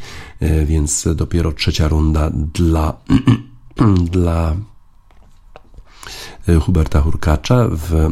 więc 0.64 1.08
dopiero 1.14 1.52
trzecia 1.52 1.88
runda 1.88 2.30
dla, 2.54 2.94
dla 4.12 4.56
Huberta 6.60 7.00
Hurkacza 7.00 7.68
w 7.70 8.10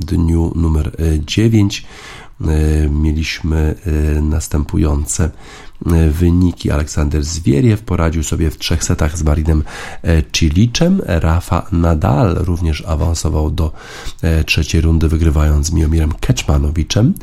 dniu 0.00 0.52
numer 0.54 0.96
9 1.26 1.80
E, 1.82 1.86
mieliśmy 2.90 3.74
e, 3.86 4.20
następujące 4.20 5.30
e, 5.86 6.10
wyniki. 6.10 6.70
Aleksander 6.70 7.24
Zwieriew 7.24 7.82
poradził 7.82 8.22
sobie 8.22 8.50
w 8.50 8.58
trzech 8.58 8.84
setach 8.84 9.18
z 9.18 9.22
Marinem 9.22 9.62
Ciliczem. 10.32 11.02
Rafa 11.06 11.66
Nadal 11.72 12.34
również 12.34 12.84
awansował 12.86 13.50
do 13.50 13.72
trzeciej 14.46 14.80
rundy, 14.80 15.08
wygrywając 15.08 15.66
z 15.66 15.72
Miomirem 15.72 16.12
Keczmanowiczem. 16.12 17.14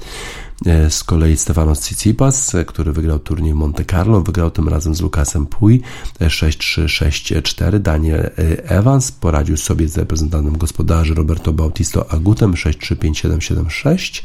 E, 0.65 0.89
z 0.89 1.03
kolei 1.03 1.37
Stefanos 1.37 1.79
Tsitsipas, 1.79 2.55
e, 2.55 2.65
który 2.65 2.91
wygrał 2.91 3.19
turniej 3.19 3.53
Monte 3.53 3.85
Carlo, 3.85 4.21
wygrał 4.21 4.51
tym 4.51 4.69
razem 4.69 4.95
z 4.95 5.01
Lukasem 5.01 5.45
Puy 5.45 5.79
6-3, 6.19 6.81
e, 6.81 6.87
6-4. 6.87 7.79
Daniel 7.79 8.29
Evans 8.63 9.11
poradził 9.11 9.57
sobie 9.57 9.87
z 9.87 9.97
reprezentantem 9.97 10.57
gospodarzy 10.57 11.13
Roberto 11.13 11.53
Bautisto 11.53 12.11
Agutem 12.11 12.53
6-3, 12.53 12.95
5-7, 12.95 13.37
7-6. 13.37 14.23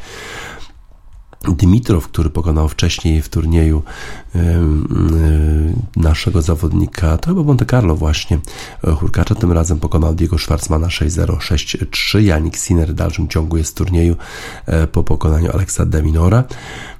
Dimitrow, 1.52 2.08
który 2.08 2.30
pokonał 2.30 2.68
wcześniej 2.68 3.22
w 3.22 3.28
turnieju 3.28 3.82
naszego 5.96 6.42
zawodnika, 6.42 7.18
to 7.18 7.30
chyba 7.30 7.42
Monte 7.42 7.66
Carlo 7.66 7.96
właśnie, 7.96 8.38
Hurkacza, 8.96 9.34
tym 9.34 9.52
razem 9.52 9.80
pokonał 9.80 10.14
Diego 10.14 10.38
Schwarzmana 10.38 10.86
6-0, 10.86 11.36
6-3. 11.36 12.18
Janik 12.18 12.56
Sinner 12.56 12.88
w 12.88 12.94
dalszym 12.94 13.28
ciągu 13.28 13.56
jest 13.56 13.70
w 13.70 13.74
turnieju 13.74 14.16
e, 14.66 14.86
po 14.86 15.04
pokonaniu 15.04 15.52
Aleksa 15.52 15.86
Deminora. 15.86 16.44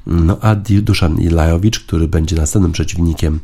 No 0.06 0.38
a 0.40 0.54
Duszan 0.54 1.20
Ilajowicz, 1.20 1.80
który 1.80 2.08
będzie 2.08 2.36
następnym 2.36 2.72
przeciwnikiem 2.72 3.40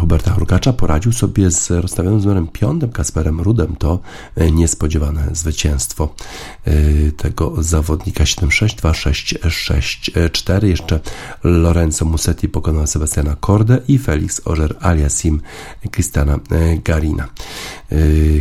Huberta 0.00 0.30
Hurkacza, 0.30 0.72
poradził 0.72 1.12
sobie 1.12 1.50
z 1.50 1.70
rozstawionym 1.70 2.20
z 2.20 2.24
numerem 2.24 2.48
5 2.48 2.82
Kasperem 2.92 3.40
Rudem. 3.40 3.76
To 3.76 4.00
e, 4.36 4.50
niespodziewane 4.50 5.28
zwycięstwo 5.32 6.14
e, 6.64 6.72
tego 7.12 7.62
zawodnika 7.62 8.24
7-6, 8.24 8.76
2-6, 8.76 9.38
6-4. 10.28 10.64
Jeszcze 10.64 11.00
Lorenzo 11.44 12.04
Musetti 12.04 12.48
pokonał 12.48 12.86
Sebastiana 12.86 13.36
Kordę 13.40 13.78
i 13.88 13.98
Felix 13.98 14.40
Ożer 14.44 14.76
aliasim 14.80 15.40
Kristana 15.90 16.34
e, 16.34 16.38
Garina. 16.84 17.28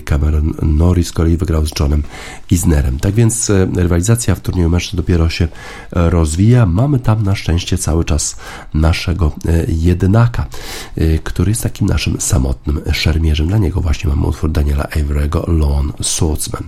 Cameron 0.06 0.54
Norris 0.62 1.08
z 1.08 1.12
kolei 1.12 1.38
wygrał 1.38 1.66
z 1.66 1.72
Johnem 1.80 2.04
Isnerem. 2.52 3.00
Tak 3.00 3.14
więc 3.14 3.52
rywalizacja 3.76 4.36
w 4.36 4.40
turnieju 4.40 4.70
meczu 4.70 4.98
dopiero 4.98 5.30
się 5.30 5.48
rozwija. 5.92 6.66
Mamy 6.66 7.00
tam 7.00 7.24
na 7.24 7.36
szczęście 7.36 7.78
cały 7.78 8.06
czas 8.06 8.36
naszego 8.74 9.32
e, 9.46 9.66
jednaka, 9.68 10.46
e, 10.96 11.20
który 11.20 11.52
jest 11.52 11.64
takim 11.64 11.88
naszym 11.88 12.22
samotnym 12.22 12.82
szermierzem. 12.92 13.48
Dla 13.48 13.58
niego 13.58 13.82
właśnie 13.82 14.10
mamy 14.10 14.28
utwór 14.28 14.52
Daniela 14.52 14.84
Avery'ego 14.84 15.48
Lone 15.48 15.94
Swordsman. 16.02 16.64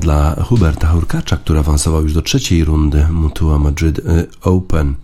Dla 0.00 0.36
Huberta 0.44 0.88
Hurkacza, 0.88 1.36
który 1.36 1.58
awansował 1.58 2.02
już 2.02 2.12
do 2.12 2.22
trzeciej 2.22 2.64
rundy 2.64 3.06
Mutua 3.10 3.58
Madrid 3.58 3.98
e, 3.98 4.02
Open, 4.42 4.94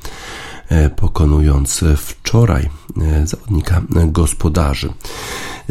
e, 0.69 0.91
pokonując 0.91 1.85
wczoraj 1.97 2.69
zawodnika 3.25 3.83
gospodarzy. 4.07 4.93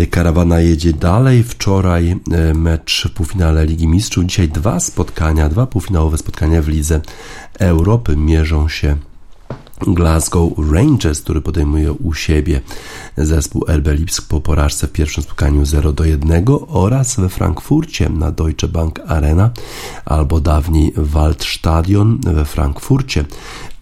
Karawana 0.09 0.59
jedzie 0.59 0.93
dalej. 0.93 1.43
Wczoraj 1.43 2.15
mecz 2.55 3.07
półfinale 3.15 3.65
Ligi 3.65 3.87
Mistrzów. 3.87 4.25
Dzisiaj 4.25 4.49
dwa 4.49 4.79
spotkania, 4.79 5.49
dwa 5.49 5.67
półfinałowe 5.67 6.17
spotkania 6.17 6.61
w 6.61 6.67
Lidze 6.67 7.01
Europy 7.59 8.17
mierzą 8.17 8.69
się 8.69 8.95
Glasgow 9.81 10.53
Rangers, 10.71 11.21
który 11.21 11.41
podejmuje 11.41 11.91
u 11.91 12.13
siebie 12.13 12.61
zespół 13.17 13.65
RB 13.67 13.87
Lipsk 13.87 14.27
po 14.27 14.41
porażce 14.41 14.87
w 14.87 14.91
pierwszym 14.91 15.23
spotkaniu 15.23 15.65
0 15.65 15.93
do 15.93 16.05
1 16.05 16.45
oraz 16.67 17.15
we 17.15 17.29
Frankfurcie 17.29 18.09
na 18.09 18.31
Deutsche 18.31 18.67
Bank 18.67 18.99
Arena 19.07 19.49
albo 20.05 20.39
dawniej 20.39 20.93
Waldstadion 20.97 22.19
we 22.23 22.45
Frankfurcie. 22.45 23.25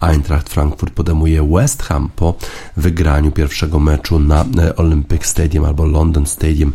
Eintracht 0.00 0.48
Frankfurt 0.48 0.94
podejmuje 0.94 1.48
West 1.52 1.82
Ham 1.82 2.10
po 2.16 2.34
wygraniu 2.76 3.32
pierwszego 3.32 3.80
meczu 3.80 4.18
na 4.18 4.44
Olympic 4.76 5.26
Stadium 5.26 5.64
albo 5.64 5.84
London 5.84 6.26
Stadium 6.26 6.72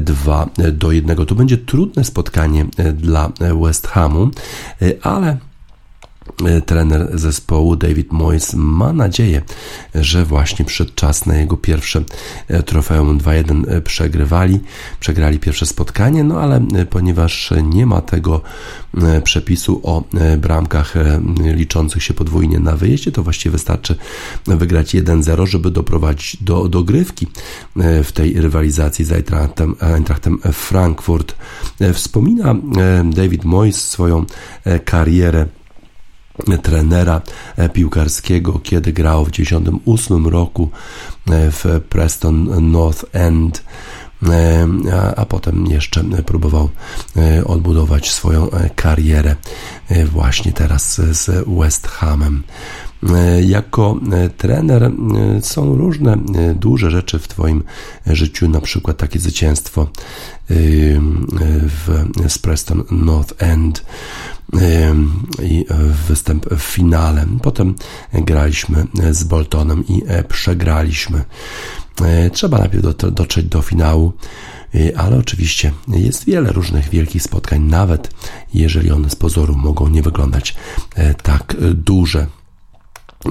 2 0.00 0.48
do 0.72 0.92
1. 0.92 1.26
To 1.26 1.34
będzie 1.34 1.58
trudne 1.58 2.04
spotkanie 2.04 2.66
dla 2.94 3.32
West 3.62 3.86
Hamu, 3.86 4.30
ale 5.02 5.36
E, 5.36 5.53
trener 6.66 7.18
zespołu 7.18 7.76
David 7.76 8.12
Moyes 8.12 8.54
ma 8.54 8.92
nadzieję, 8.92 9.42
że 9.94 10.24
właśnie 10.24 10.64
przed 10.64 10.94
czas 10.94 11.26
na 11.26 11.36
jego 11.36 11.56
pierwsze 11.56 12.04
e, 12.48 12.62
trofeum 12.62 13.18
2-1 13.18 13.64
e, 13.68 13.80
przegrywali, 13.80 14.60
przegrali 15.00 15.38
pierwsze 15.38 15.66
spotkanie, 15.66 16.24
no 16.24 16.40
ale 16.40 16.66
ponieważ 16.90 17.52
nie 17.62 17.86
ma 17.86 18.00
tego 18.00 18.40
przepisu 19.24 19.80
o 19.82 20.04
bramkach 20.38 20.94
liczących 21.36 22.02
się 22.02 22.14
podwójnie 22.14 22.58
na 22.58 22.76
wyjeździe, 22.76 23.12
to 23.12 23.22
właściwie 23.22 23.52
wystarczy 23.52 23.96
wygrać 24.46 24.94
1-0, 24.94 25.46
żeby 25.46 25.70
doprowadzić 25.70 26.36
do 26.42 26.68
dogrywki 26.68 27.26
w 28.04 28.12
tej 28.12 28.40
rywalizacji 28.40 29.04
z 29.04 29.12
Eintrachtem, 29.12 29.74
Eintrachtem 29.80 30.38
Frankfurt. 30.38 31.34
Wspomina 31.92 32.54
David 33.04 33.44
Moyes 33.44 33.90
swoją 33.90 34.24
karierę 34.84 35.46
trenera 36.62 37.20
e, 37.56 37.68
piłkarskiego, 37.68 38.60
kiedy 38.62 38.92
grał 38.92 39.24
w 39.24 39.30
1998 39.30 40.26
roku 40.26 40.70
e, 41.30 41.50
w 41.50 41.64
Preston 41.88 42.70
North 42.72 43.04
End. 43.12 43.64
E, 44.28 44.66
a, 45.16 45.26
potem 45.26 45.66
jeszcze 45.66 46.04
próbował 46.04 46.68
odbudować 47.46 48.10
swoją 48.10 48.48
karierę 48.74 49.36
właśnie 50.04 50.52
teraz 50.52 51.00
z 51.00 51.48
West 51.60 51.86
Hamem. 51.86 52.42
Jako 53.40 54.00
trener 54.36 54.90
są 55.40 55.76
różne 55.76 56.16
duże 56.54 56.90
rzeczy 56.90 57.18
w 57.18 57.28
Twoim 57.28 57.62
życiu, 58.06 58.48
na 58.48 58.60
przykład 58.60 58.96
takie 58.96 59.18
zwycięstwo 59.18 59.88
w, 60.48 62.04
z 62.28 62.38
Preston 62.38 62.84
North 62.90 63.34
End 63.38 63.84
i 65.42 65.66
występ 66.08 66.46
w 66.46 66.62
finale. 66.62 67.26
Potem 67.42 67.74
graliśmy 68.12 68.86
z 69.10 69.24
Boltonem 69.24 69.84
i 69.88 70.02
e, 70.06 70.24
przegraliśmy. 70.24 71.24
E, 72.02 72.30
trzeba 72.30 72.58
najpierw 72.58 72.84
dotrzeć 73.12 73.46
do 73.46 73.62
finału, 73.62 74.12
e, 74.74 74.98
ale 74.98 75.16
oczywiście 75.18 75.72
jest 75.88 76.24
wiele 76.24 76.52
różnych 76.52 76.88
wielkich 76.88 77.22
spotkań, 77.22 77.62
nawet 77.62 78.14
jeżeli 78.54 78.90
one 78.90 79.10
z 79.10 79.16
pozoru 79.16 79.56
mogą 79.56 79.88
nie 79.88 80.02
wyglądać 80.02 80.54
tak 81.22 81.56
duże. 81.74 82.26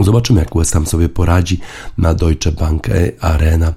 Zobaczymy, 0.02 0.40
jak 0.40 0.56
West 0.56 0.74
Ham 0.74 0.86
sobie 0.86 1.10
poradzi 1.10 1.60
na 1.98 2.14
Deutsche 2.14 2.52
Bank 2.52 2.88
Arena. 3.20 3.74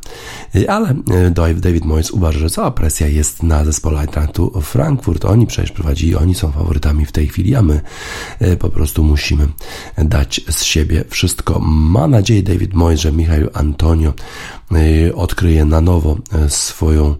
Ale 0.68 0.94
e, 1.10 1.54
David 1.54 1.84
Moyes 1.84 2.10
uważa, 2.10 2.38
że 2.38 2.50
cała 2.50 2.70
presja 2.70 3.08
jest 3.08 3.42
na 3.42 3.64
zespole 3.64 4.00
Eintrachtu 4.00 4.60
Frankfurt. 4.60 5.24
Oni 5.24 5.46
przecież 5.46 5.72
prowadzili, 5.72 6.16
oni 6.16 6.34
są 6.34 6.52
faworytami 6.52 7.06
w 7.06 7.12
tej 7.12 7.28
chwili, 7.28 7.54
a 7.54 7.62
my 7.62 7.80
e, 8.38 8.56
po 8.56 8.68
prostu 8.68 9.04
musimy 9.04 9.48
dać 9.98 10.40
z 10.50 10.62
siebie 10.62 11.04
wszystko. 11.08 11.60
Ma 11.60 12.08
nadzieję 12.08 12.42
David 12.42 12.74
Moyes, 12.74 13.00
że 13.00 13.12
Michał 13.12 13.36
Antonio 13.54 14.14
e, 14.72 15.14
odkryje 15.14 15.64
na 15.64 15.80
nowo 15.80 16.16
swoją 16.48 17.14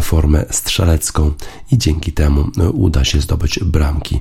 formę 0.00 0.44
strzelecką 0.50 1.32
i 1.72 1.78
dzięki 1.78 2.12
temu 2.12 2.44
uda 2.72 3.04
się 3.04 3.20
zdobyć 3.20 3.58
bramki 3.58 4.20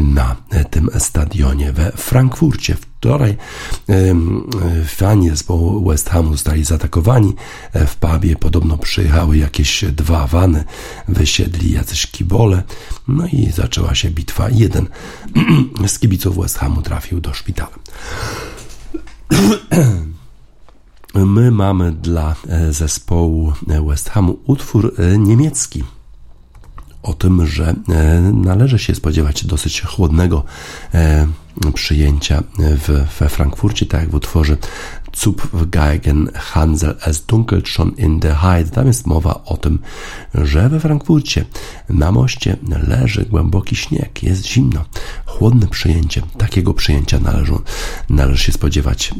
na 0.00 0.36
tym 0.70 0.90
stadionie 0.98 1.72
we 1.72 1.92
Frankfurcie. 1.92 2.76
Wczoraj 3.04 3.36
fani 4.86 5.30
zespołu 5.30 5.88
West 5.88 6.10
Hamu 6.10 6.32
zostali 6.32 6.64
zaatakowani 6.64 7.34
w 7.86 7.96
pubie. 7.96 8.36
Podobno 8.36 8.78
przyjechały 8.78 9.36
jakieś 9.36 9.84
dwa 9.84 10.26
wany, 10.26 10.64
wysiedli 11.08 11.72
jacyś 11.72 12.06
kibole, 12.06 12.62
no 13.08 13.26
i 13.26 13.50
zaczęła 13.52 13.94
się 13.94 14.10
bitwa. 14.10 14.48
Jeden 14.50 14.86
z 15.86 15.98
kibiców 15.98 16.36
West 16.36 16.58
Hamu 16.58 16.82
trafił 16.82 17.20
do 17.20 17.34
szpitala. 17.34 17.76
My 21.14 21.50
mamy 21.50 21.92
dla 21.92 22.34
e, 22.48 22.72
zespołu 22.72 23.52
West 23.88 24.10
Hamu 24.10 24.38
utwór 24.46 24.94
e, 24.98 25.18
niemiecki 25.18 25.84
o 27.02 27.14
tym, 27.14 27.46
że 27.46 27.74
e, 27.88 28.20
należy 28.20 28.78
się 28.78 28.94
spodziewać 28.94 29.44
dosyć 29.44 29.80
chłodnego 29.80 30.44
przyjęcia 31.74 32.42
w, 32.58 33.06
we 33.18 33.28
Frankfurcie, 33.28 33.86
tak 33.86 34.00
jak 34.00 34.10
w 34.10 34.14
utworze 34.14 34.56
Zupfgeigen 35.16 36.30
Hansel, 36.34 36.96
es 37.06 37.26
dunkelt 37.26 37.68
schon 37.68 37.92
in 37.96 38.20
der 38.20 38.36
Heide. 38.36 38.70
Tam 38.70 38.86
jest 38.86 39.06
mowa 39.06 39.44
o 39.44 39.56
tym, 39.56 39.78
że 40.34 40.68
we 40.68 40.80
Frankfurcie 40.80 41.44
na 41.88 42.12
moście 42.12 42.56
leży 42.88 43.24
głęboki 43.24 43.76
śnieg, 43.76 44.22
jest 44.22 44.46
zimno, 44.46 44.84
chłodne 45.26 45.66
przyjęcie. 45.66 46.22
Takiego 46.38 46.74
przyjęcia 46.74 47.18
należą, 47.18 47.60
należy 48.08 48.44
się 48.44 48.52
spodziewać 48.52 49.14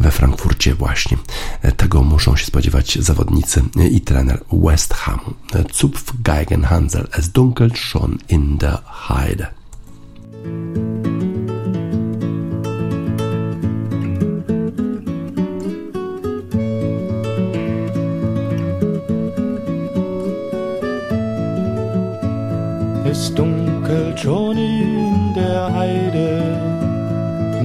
we 0.00 0.10
Frankfurcie 0.10 0.74
właśnie. 0.74 1.16
Tego 1.76 2.02
muszą 2.02 2.36
się 2.36 2.46
spodziewać 2.46 2.98
zawodnicy 3.00 3.62
i 3.90 4.00
trener 4.00 4.44
West 4.52 4.94
Hamu. 4.94 5.34
Zupfgeigen 5.72 6.64
Hansel, 6.64 7.08
es 7.18 7.28
dunkelt 7.28 7.78
schon 7.78 8.18
in 8.28 8.58
der 8.58 8.78
Heide. 8.84 9.46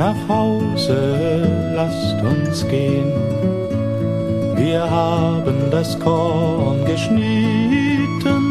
Nach 0.06 0.30
Hause 0.30 1.74
lasst 1.74 2.22
uns 2.22 2.68
gehen. 2.68 3.12
Wir 4.56 4.82
haben 4.88 5.58
das 5.72 6.00
Korn 6.00 6.86
geschnitten 6.86 8.44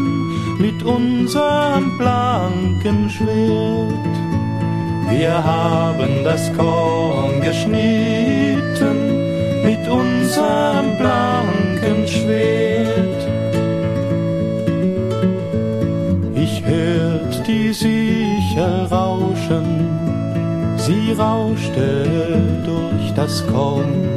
mit 0.59 0.83
unserem 0.83 1.97
blanken 1.97 3.09
Schwert. 3.09 4.15
Wir 5.11 5.35
haben 5.45 6.25
das 6.25 6.53
Korn 6.55 7.41
geschnitten 7.41 8.34
rauschte 21.19 22.41
durch 22.65 23.13
das 23.15 23.47
Korn. 23.47 24.09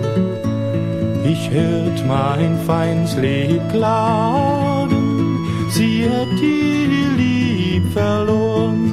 Ich 1.23 1.49
hört 1.51 2.05
mein 2.07 2.57
Feindslied 2.65 3.61
klagen, 3.69 5.39
sie 5.69 6.05
hat 6.09 6.27
die 6.39 6.87
Lieb 7.17 7.91
verloren. 7.91 8.91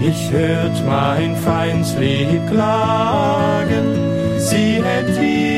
Ich 0.00 0.30
hört 0.30 0.84
mein 0.86 1.34
Feindslied 1.36 2.46
klagen, 2.50 3.86
sie 4.38 4.82
hat 4.82 5.08
die 5.20 5.57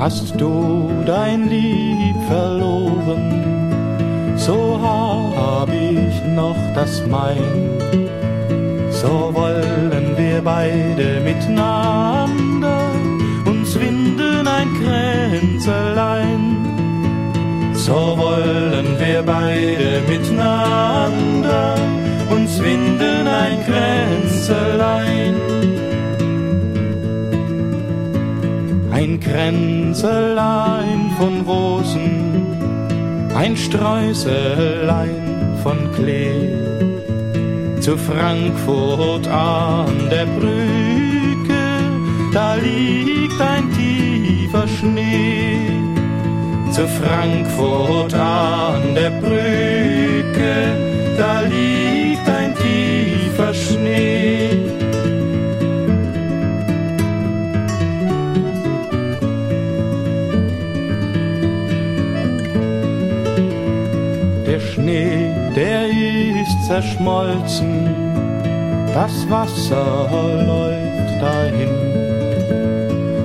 Hast 0.00 0.40
du 0.40 0.88
dein 1.04 1.50
Lieb 1.50 2.16
verloren, 2.26 4.34
so 4.34 4.80
hab 4.82 5.68
ich 5.68 6.24
noch 6.34 6.56
das 6.74 7.06
Mein. 7.06 7.76
So 8.90 9.30
wollen 9.34 10.16
wir 10.16 10.40
beide 10.40 11.20
miteinander 11.20 12.92
uns 13.44 13.78
winden 13.78 14.48
ein 14.48 14.68
Kränzelein. 14.80 16.56
So 17.74 18.16
wollen 18.16 18.98
wir 18.98 19.22
beide 19.22 20.00
miteinander 20.08 21.74
uns 22.30 22.58
winden 22.62 23.28
ein 23.28 23.62
Kränzelein. 23.66 25.34
Kränzelein 29.30 31.12
von 31.16 31.42
Rosen, 31.42 32.34
ein 33.32 33.56
Sträußelein 33.56 35.54
von 35.62 35.92
Klee. 35.92 36.50
Zu 37.80 37.96
Frankfurt 37.96 39.28
an 39.28 40.10
der 40.10 40.26
Brücke, 40.26 41.62
da 42.32 42.56
liegt 42.56 43.40
ein 43.40 43.70
tiefer 43.70 44.66
Schnee. 44.66 45.78
Zu 46.72 46.88
Frankfurt 46.88 48.12
an 48.14 48.96
der 48.96 49.10
Brücke, 49.10 50.74
da 51.16 51.42
liegt 51.42 52.28
ein 52.28 52.52
tiefer 52.56 53.54
Schnee. 53.54 54.19
Zerschmolzen, 66.70 67.90
das 68.94 69.28
Wasser 69.28 70.08
läuft 70.46 71.20
dahin. 71.20 71.74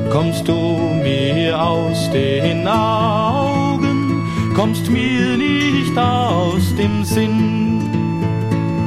Kommst 0.10 0.48
du 0.48 0.56
mir 1.04 1.62
aus 1.62 2.10
den 2.12 2.68
Augen, 2.68 4.24
kommst 4.56 4.89
mir 4.89 5.38
nicht 5.38 5.96
aus 5.96 6.76
dem 6.76 7.04
Sinn. 7.04 7.88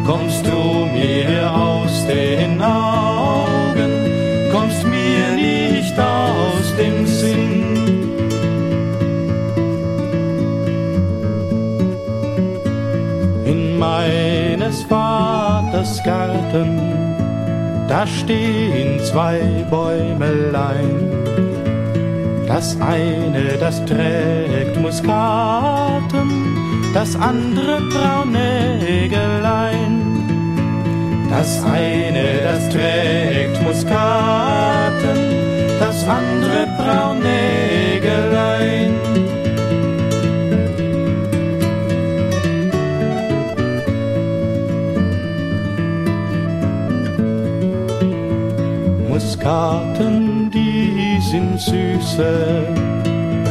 Kommst 0.04 0.44
du 0.44 0.88
mir 0.92 1.54
aus 1.54 2.04
den 2.08 2.60
Augen, 2.60 2.97
meines 14.68 14.82
Vaters 14.82 16.02
Garten, 16.04 16.78
da 17.88 18.06
stehen 18.06 19.00
zwei 19.00 19.40
Bäumelein. 19.70 21.08
Das 22.46 22.78
eine, 22.80 23.56
das 23.58 23.82
trägt 23.86 24.78
Muskaten, 24.80 26.54
das 26.92 27.16
andere 27.16 27.80
Braunägelein. 27.90 30.04
Das 31.30 31.64
eine, 31.64 32.42
das 32.44 32.68
trägt 32.68 33.62
Muskaten, 33.62 35.16
das 35.80 36.06
andere 36.06 36.66
Braunägelein. 36.76 38.92
Muskaten, 49.38 50.50
die 50.50 51.20
sind 51.20 51.60
süße, 51.60 52.64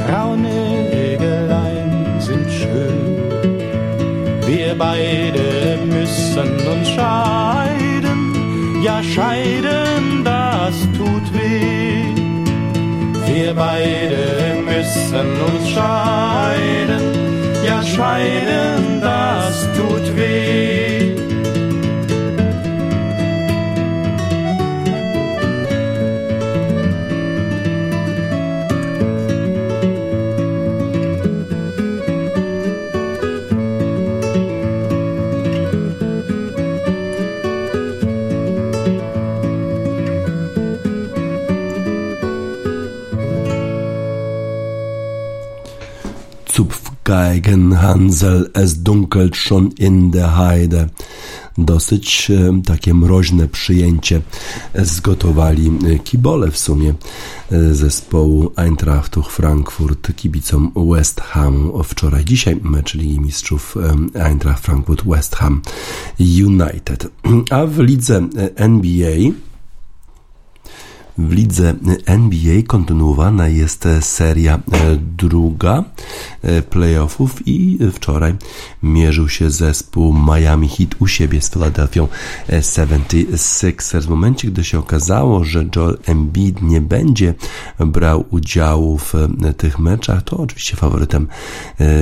Braunägelein 0.06 2.20
sind 2.20 2.52
schön. 2.52 3.24
Wir 4.46 4.76
beide 4.78 5.80
müssen 5.86 6.60
uns 6.68 6.90
scheiden, 6.90 8.36
ja 8.84 9.02
scheiden, 9.02 10.26
das 10.26 10.76
tut 10.98 11.34
weh. 11.34 12.04
Wir 13.26 13.54
beide 13.54 14.58
müssen 14.66 15.42
uns 15.48 15.70
scheiden, 15.70 17.14
ja 17.66 17.82
scheiden, 17.82 19.00
das 19.00 19.70
tut 19.78 20.18
weh. 20.18 20.47
Zupfgeigen, 47.08 47.82
Hansel, 47.82 48.49
es 48.53 48.84
dunkelt 48.84 49.38
schon 49.38 49.72
in 49.72 50.12
der 50.12 50.36
Heide. 50.36 50.89
Dosyć 51.58 52.32
e, 52.32 52.62
takie 52.66 52.93
mroźne 52.93 53.47
przyjęcie 53.47 54.22
zgotowali 54.76 55.68
e, 55.68 55.99
kibole 55.99 56.51
w 56.51 56.58
sumie 56.58 56.93
e, 57.51 57.74
zespołu 57.74 58.51
Eintrachtu 58.55 59.22
Frankfurt 59.22 60.16
kibicom 60.16 60.72
West 60.76 61.22
Ham 61.22 61.72
wczoraj. 61.84 62.26
Dzisiaj 62.26 62.60
mecz 62.64 62.93
Ligi 62.93 63.20
Mistrzów 63.20 63.76
Eintracht 64.14 64.64
Frankfurt 64.64 65.05
West 65.05 65.36
Ham 65.36 65.62
United. 66.20 67.08
A 67.51 67.66
w 67.66 67.80
lidze 67.80 68.28
NBA 68.55 69.47
w 71.18 71.32
lidze 71.32 71.74
NBA 72.05 72.61
kontynuowana 72.68 73.47
jest 73.47 73.88
seria 74.01 74.59
druga 75.18 75.84
playoffów 76.70 77.47
i 77.47 77.80
wczoraj 77.93 78.36
mierzył 78.84 79.30
się 79.30 79.49
zespół 79.49 80.13
Miami 80.13 80.70
Heat 80.70 80.89
u 80.99 81.07
siebie 81.07 81.41
z 81.41 81.49
Philadelphia 81.49 82.07
76ers. 82.49 84.01
W 84.01 84.09
momencie, 84.09 84.47
gdy 84.47 84.63
się 84.63 84.80
okazało, 84.80 85.43
że 85.43 85.65
Joel 85.76 85.97
Embiid 86.05 86.61
nie 86.61 86.82
będzie 86.82 87.34
brał 87.80 88.26
udziału 88.30 88.97
w 88.97 89.13
tych 89.57 89.80
meczach, 89.80 90.24
to 90.24 90.38
oczywiście 90.38 90.76
faworytem, 90.76 91.28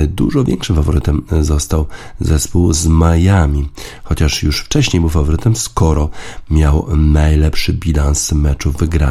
dużo 0.08 0.44
większym 0.44 0.76
faworytem 0.76 1.22
został 1.42 1.86
zespół 2.20 2.74
z 2.74 2.88
Miami. 2.88 3.70
Chociaż 4.04 4.44
już 4.44 4.60
wcześniej 4.60 5.02
był 5.02 5.10
faworytem, 5.10 5.56
skoro 5.56 6.10
miał 6.50 6.88
najlepszy 6.98 7.74
bilans 7.74 8.32
meczów 8.32 8.78
wygranych 8.78 9.05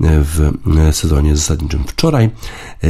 w 0.00 0.52
sezonie 0.92 1.36
zasadniczym. 1.36 1.84
Wczoraj 1.86 2.30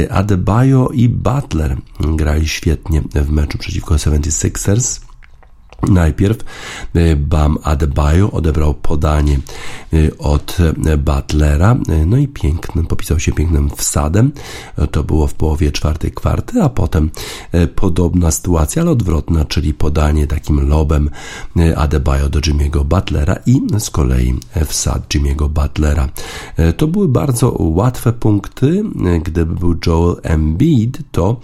Adebayo 0.09 0.89
i 0.93 1.09
Butler 1.09 1.77
grali 1.99 2.47
świetnie 2.47 3.01
w 3.15 3.29
meczu 3.31 3.57
przeciwko 3.57 3.95
76ers. 3.95 5.04
Najpierw 5.89 6.37
Bam 7.17 7.57
Adebayo 7.63 8.31
odebrał 8.31 8.73
podanie 8.73 9.39
od 10.19 10.57
Butlera, 10.97 11.75
no 12.05 12.17
i 12.17 12.27
pięknym, 12.27 12.85
popisał 12.85 13.19
się 13.19 13.31
pięknym 13.31 13.69
wsadem. 13.69 14.31
To 14.91 15.03
było 15.03 15.27
w 15.27 15.33
połowie 15.33 15.71
czwartej 15.71 16.11
kwarty, 16.11 16.61
a 16.61 16.69
potem 16.69 17.09
podobna 17.75 18.31
sytuacja, 18.31 18.81
ale 18.81 18.91
odwrotna, 18.91 19.45
czyli 19.45 19.73
podanie 19.73 20.27
takim 20.27 20.69
lobem 20.69 21.09
Adebayo 21.75 22.29
do 22.29 22.39
Jimmy'ego 22.39 22.83
Butlera 22.83 23.35
i 23.45 23.61
z 23.79 23.89
kolei 23.89 24.35
wsad 24.65 25.07
Jimmy'ego 25.13 25.49
Butlera. 25.49 26.09
To 26.77 26.87
były 26.87 27.07
bardzo 27.07 27.55
łatwe 27.59 28.13
punkty. 28.13 28.83
Gdyby 29.23 29.55
był 29.55 29.75
Joel 29.85 30.15
Embiid, 30.23 30.99
to 31.11 31.39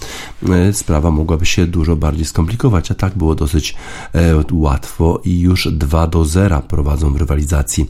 sprawa 0.71 1.11
mogłaby 1.11 1.45
się 1.45 1.67
dużo 1.67 1.95
bardziej 1.95 2.25
skomplikować, 2.25 2.91
a 2.91 2.95
tak 2.95 3.17
było 3.17 3.35
dosyć 3.35 3.75
łatwo 4.51 5.21
i 5.25 5.39
już 5.39 5.67
2 5.71 6.07
do 6.07 6.25
0 6.25 6.61
prowadzą 6.61 7.13
w 7.13 7.17
rywalizacji 7.17 7.87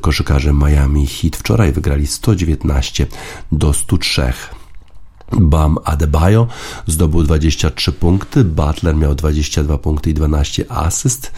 koszykarze 0.00 0.52
Miami 0.52 1.06
Heat. 1.06 1.36
Wczoraj 1.36 1.72
wygrali 1.72 2.06
119 2.06 3.06
do 3.52 3.72
103. 3.72 4.32
Bam 5.32 5.78
Adebayo 5.84 6.46
zdobył 6.86 7.22
23 7.22 7.92
punkty, 7.92 8.44
Butler 8.44 8.96
miał 8.96 9.14
22 9.14 9.78
punkty 9.78 10.10
i 10.10 10.14
12 10.14 10.64
asyst. 10.68 11.32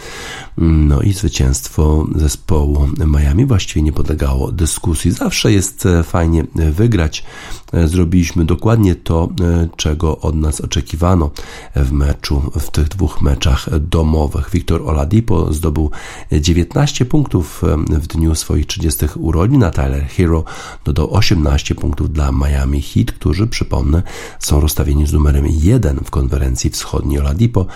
No 0.61 1.03
i 1.03 1.13
zwycięstwo 1.13 2.07
zespołu 2.15 2.89
Miami 3.07 3.47
właściwie 3.47 3.83
nie 3.83 3.93
podlegało 3.93 4.53
dyskusji. 4.53 5.11
Zawsze 5.11 5.53
jest 5.53 5.87
e, 5.87 6.03
fajnie 6.03 6.45
wygrać. 6.55 7.25
E, 7.73 7.89
zrobiliśmy 7.89 8.45
dokładnie 8.45 8.95
to, 8.95 9.29
e, 9.41 9.69
czego 9.77 10.19
od 10.19 10.35
nas 10.35 10.61
oczekiwano 10.61 11.31
w 11.77 11.93
meczu, 11.93 12.43
w 12.61 12.71
tych 12.71 12.89
dwóch 12.89 13.23
meczach 13.23 13.79
domowych. 13.79 14.51
Wiktor 14.53 14.83
Oladipo 14.83 15.53
zdobył 15.53 15.91
19 16.33 17.05
punktów 17.05 17.63
w 17.89 18.07
dniu 18.07 18.35
swoich 18.35 18.67
30 18.67 19.07
urodzin, 19.17 19.65
a 19.65 19.71
Tyler 19.71 20.07
Hero 20.07 20.45
dodał 20.85 21.15
18 21.15 21.75
punktów 21.75 22.13
dla 22.13 22.33
Miami 22.33 22.83
Heat, 22.83 23.13
którzy, 23.13 23.47
przypomnę, 23.47 24.03
są 24.39 24.61
rozstawieni 24.61 25.07
z 25.07 25.13
numerem 25.13 25.47
1 25.47 26.01
w 26.05 26.11
konferencji 26.11 26.71
wschodniej. 26.71 27.21
Oladipo 27.21 27.67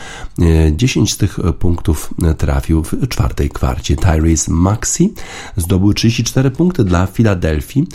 10 0.72 1.12
z 1.12 1.16
tych 1.16 1.38
punktów 1.58 2.14
trafił 2.38 2.71
w 2.80 3.08
czwartej 3.08 3.50
kwarcie. 3.50 3.96
Tyrese 3.96 4.52
Maxi 4.52 5.14
zdobył 5.56 5.94
34 5.94 6.50
punkty 6.50 6.84
dla 6.84 7.06
Filadelfii, 7.06 7.86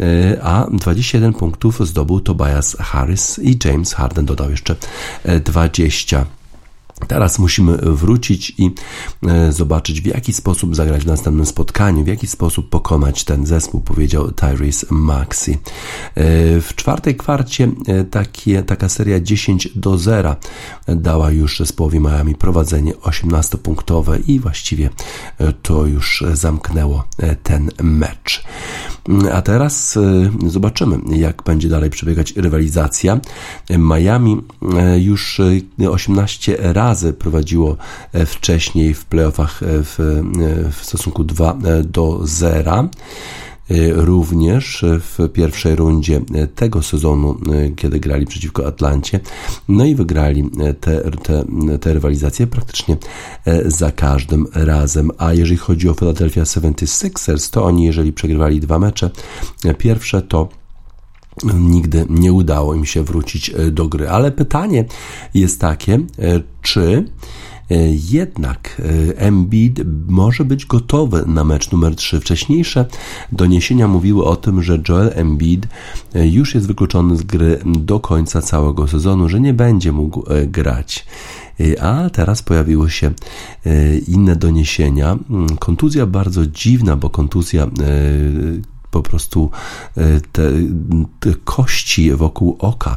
e, 0.00 0.42
a 0.42 0.66
21 0.72 1.32
punktów 1.32 1.86
zdobył 1.88 2.20
Tobias 2.20 2.76
Harris 2.80 3.38
i 3.38 3.58
James 3.64 3.94
Harden 3.94 4.26
dodał 4.26 4.50
jeszcze 4.50 4.76
20. 5.44 6.26
Teraz 7.08 7.38
musimy 7.38 7.76
wrócić 7.76 8.54
i 8.58 8.70
e, 9.28 9.52
zobaczyć, 9.52 10.00
w 10.00 10.06
jaki 10.06 10.32
sposób 10.32 10.76
zagrać 10.76 11.02
w 11.02 11.06
następnym 11.06 11.46
spotkaniu, 11.46 12.04
w 12.04 12.06
jaki 12.06 12.26
sposób 12.26 12.68
pokonać 12.68 13.24
ten 13.24 13.46
zespół, 13.46 13.80
powiedział 13.80 14.32
Tyrese 14.32 14.86
Maxi. 14.90 15.52
E, 15.52 15.56
w 16.60 16.72
czwartej 16.76 17.16
kwarcie 17.16 17.70
e, 17.86 18.04
takie, 18.04 18.62
taka 18.62 18.88
seria 18.88 19.20
10 19.20 19.68
do 19.74 19.98
0 19.98 20.36
dała 20.88 21.30
już 21.30 21.58
zespołowi 21.58 22.00
Miami 22.00 22.34
prowadzenie 22.34 22.94
18-punktowe 22.94 24.20
i 24.26 24.40
właściwie 24.40 24.90
to 25.62 25.86
już 25.86 26.24
zamknęło 26.32 27.04
ten 27.42 27.70
mecz. 27.82 28.44
A 29.32 29.42
teraz 29.42 29.98
zobaczymy, 30.46 30.98
jak 31.16 31.42
będzie 31.42 31.68
dalej 31.68 31.90
przebiegać 31.90 32.36
rywalizacja. 32.36 33.20
Miami 33.70 34.42
już 34.98 35.40
18 35.90 36.56
razy 36.60 36.81
razy 36.82 37.12
prowadziło 37.12 37.76
e, 38.12 38.26
wcześniej 38.26 38.94
w 38.94 39.04
playoffach 39.04 39.62
e, 39.62 39.66
w, 39.66 40.00
e, 40.00 40.72
w 40.72 40.84
stosunku 40.84 41.24
2 41.24 41.58
do 41.84 42.20
0 42.22 42.88
również 43.94 44.84
w 44.88 45.28
pierwszej 45.32 45.76
rundzie 45.76 46.20
tego 46.54 46.82
sezonu, 46.82 47.38
kiedy 47.76 48.00
grali 48.00 48.26
przeciwko 48.26 48.66
Atlancie. 48.66 49.20
No 49.68 49.84
i 49.84 49.94
wygrali 49.94 50.50
te, 50.80 51.10
te, 51.22 51.44
te 51.80 51.94
rywalizacje 51.94 52.46
praktycznie 52.46 52.96
za 53.66 53.90
każdym 53.90 54.46
razem. 54.54 55.10
A 55.18 55.32
jeżeli 55.32 55.56
chodzi 55.56 55.88
o 55.88 55.94
Philadelphia 55.94 56.42
76ers, 56.42 57.52
to 57.52 57.64
oni, 57.64 57.84
jeżeli 57.84 58.12
przegrywali 58.12 58.60
dwa 58.60 58.78
mecze, 58.78 59.10
pierwsze 59.78 60.22
to 60.22 60.48
nigdy 61.54 62.06
nie 62.10 62.32
udało 62.32 62.74
im 62.74 62.84
się 62.84 63.02
wrócić 63.02 63.50
e, 63.50 63.70
do 63.70 63.88
gry. 63.88 64.08
Ale 64.08 64.32
pytanie 64.32 64.84
jest 65.34 65.60
takie, 65.60 65.94
e, 65.94 66.00
czy 66.62 67.04
e, 67.70 67.74
jednak 68.10 68.82
Embiid 69.16 69.80
może 70.08 70.44
być 70.44 70.66
gotowy 70.66 71.24
na 71.26 71.44
mecz 71.44 71.70
numer 71.70 71.96
3. 71.96 72.20
Wcześniejsze 72.20 72.86
doniesienia 73.32 73.88
mówiły 73.88 74.24
o 74.24 74.36
tym, 74.36 74.62
że 74.62 74.78
Joel 74.88 75.10
Embiid 75.14 75.66
już 76.14 76.54
jest 76.54 76.66
wykluczony 76.66 77.16
z 77.16 77.22
gry 77.22 77.58
do 77.64 78.00
końca 78.00 78.42
całego 78.42 78.88
sezonu, 78.88 79.28
że 79.28 79.40
nie 79.40 79.54
będzie 79.54 79.92
mógł 79.92 80.24
grać. 80.46 81.06
A 81.80 82.10
teraz 82.10 82.42
pojawiły 82.42 82.90
się 82.90 83.12
inne 84.08 84.36
doniesienia. 84.36 85.18
Mm, 85.30 85.56
kontuzja 85.56 86.06
bardzo 86.06 86.46
dziwna, 86.46 86.96
bo 86.96 87.10
kontuzja 87.10 87.66
po 88.92 89.02
prostu 89.02 89.50
e, 89.96 90.20
te, 90.32 90.42
te 91.20 91.34
kości 91.44 92.12
wokół 92.14 92.56
oka. 92.58 92.96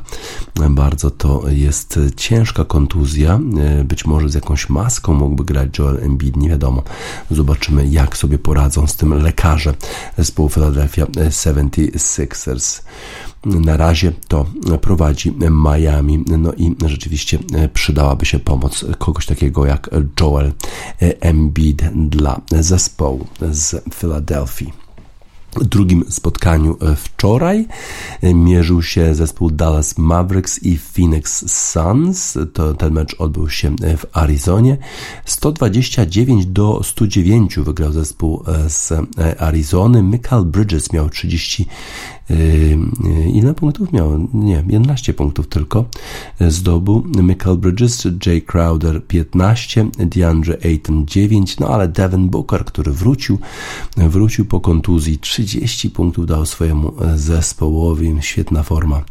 Bardzo 0.69 1.11
to 1.11 1.43
jest 1.47 1.99
ciężka 2.15 2.65
kontuzja. 2.65 3.39
E, 3.57 3.83
być 3.83 4.05
może 4.05 4.29
z 4.29 4.33
jakąś 4.33 4.69
maską 4.69 5.13
mógłby 5.13 5.43
grać 5.43 5.79
Joel 5.79 6.03
Embiid, 6.03 6.35
nie 6.35 6.49
wiadomo. 6.49 6.83
Zobaczymy, 7.31 7.87
jak 7.87 8.17
sobie 8.17 8.37
poradzą 8.37 8.87
z 8.87 8.95
tym 8.95 9.13
lekarze 9.23 9.73
zespołu 10.17 10.49
Philadelphia 10.49 11.05
76ers. 11.05 12.81
Na 13.45 13.77
razie 13.77 14.11
to 14.27 14.45
prowadzi 14.81 15.33
Miami, 15.65 16.25
no 16.37 16.53
i 16.53 16.75
rzeczywiście 16.85 17.39
przydałaby 17.73 18.25
się 18.25 18.39
pomoc 18.39 18.85
kogoś 18.97 19.25
takiego 19.25 19.65
jak 19.65 19.89
Joel 20.21 20.53
Embiid 20.99 21.83
dla 22.09 22.41
zespołu 22.51 23.27
z 23.51 23.83
Philadelphia 23.93 24.84
drugim 25.63 26.05
spotkaniu 26.09 26.77
e, 26.81 26.95
wczoraj 26.95 27.67
e, 28.21 28.33
mierzył 28.33 28.81
się 28.81 29.15
zespół 29.15 29.51
Dallas 29.51 29.97
Mavericks 29.97 30.63
i 30.63 30.77
Phoenix 30.77 31.51
Suns. 31.51 32.37
To, 32.53 32.73
ten 32.73 32.93
mecz 32.93 33.15
odbył 33.19 33.49
się 33.49 33.75
e, 33.83 33.97
w 33.97 34.05
Arizonie. 34.13 34.77
129 35.25 36.45
do 36.45 36.83
109 36.83 37.55
wygrał 37.59 37.91
zespół 37.91 38.43
z 38.67 38.93
Arizony. 39.39 40.03
Michael 40.03 40.45
Bridges 40.45 40.93
miał 40.93 41.09
30 41.09 41.67
Ile 43.33 43.53
punktów 43.53 43.93
miał? 43.93 44.27
Nie, 44.33 44.63
11 44.67 45.13
punktów 45.13 45.47
tylko 45.47 45.85
zdobył. 46.39 47.03
Michael 47.21 47.57
Bridges, 47.57 48.07
Jay 48.25 48.41
Crowder 48.41 49.07
15, 49.07 49.89
DeAndre 49.97 50.57
Ayton 50.65 51.05
9, 51.05 51.59
no 51.59 51.67
ale 51.67 51.87
Devin 51.87 52.29
Booker, 52.29 52.65
który 52.65 52.91
wrócił, 52.91 53.39
wrócił 53.97 54.45
po 54.45 54.59
kontuzji, 54.59 55.17
30 55.17 55.89
punktów 55.89 56.25
dał 56.25 56.45
swojemu 56.45 56.93
zespołowi. 57.15 58.15
Świetna 58.21 58.63
forma 58.63 59.03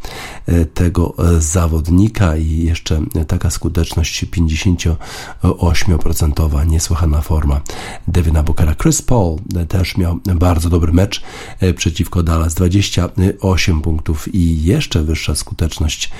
tego 0.73 1.13
zawodnika 1.39 2.37
i 2.37 2.57
jeszcze 2.57 3.01
taka 3.27 3.49
skuteczność 3.49 4.25
58%, 4.25 6.67
niesłychana 6.67 7.21
forma 7.21 7.61
Devina 8.07 8.43
Bookera. 8.43 8.75
Chris 8.75 9.01
Paul 9.01 9.39
też 9.67 9.97
miał 9.97 10.19
bardzo 10.35 10.69
dobry 10.69 10.93
mecz 10.93 11.21
przeciwko 11.75 12.23
Dallas, 12.23 12.53
20 12.53 13.04
28 13.07 13.81
punktów 13.81 14.35
i 14.35 14.63
jeszcze 14.63 15.03
wyższa 15.03 15.35
skuteczność 15.35 16.11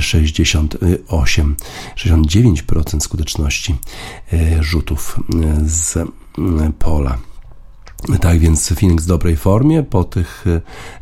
68, 0.00 1.56
e, 1.96 2.00
69% 2.08 3.00
skuteczności 3.00 3.76
e, 4.32 4.62
rzutów 4.62 5.20
e, 5.34 5.68
z 5.68 5.98
pola. 6.78 7.18
Tak 8.20 8.38
więc 8.38 8.68
Phoenix 8.68 9.04
w 9.04 9.06
dobrej 9.06 9.36
formie. 9.36 9.82
Po 9.82 10.04
tych 10.04 10.44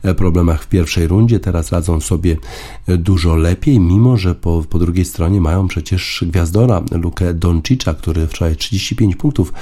e, 0.02 0.14
problemach 0.14 0.62
w 0.62 0.68
pierwszej 0.68 1.06
rundzie 1.06 1.40
teraz 1.40 1.72
radzą 1.72 2.00
sobie 2.00 2.36
e, 2.86 2.96
dużo 2.96 3.36
lepiej, 3.36 3.80
mimo 3.80 4.16
że 4.16 4.34
po, 4.34 4.64
po 4.70 4.78
drugiej 4.78 5.04
stronie 5.04 5.40
mają 5.40 5.68
przecież 5.68 6.24
gwiazdora 6.26 6.82
Lukę 6.90 7.34
Doncicza, 7.34 7.94
który 7.94 8.26
wczoraj 8.26 8.56
35 8.56 9.16
punktów 9.16 9.52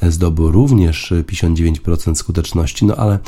e, 0.00 0.10
zdobył 0.10 0.50
również 0.50 1.12
59% 1.12 2.14
skuteczności, 2.14 2.86
no 2.86 2.96
ale 2.96 3.18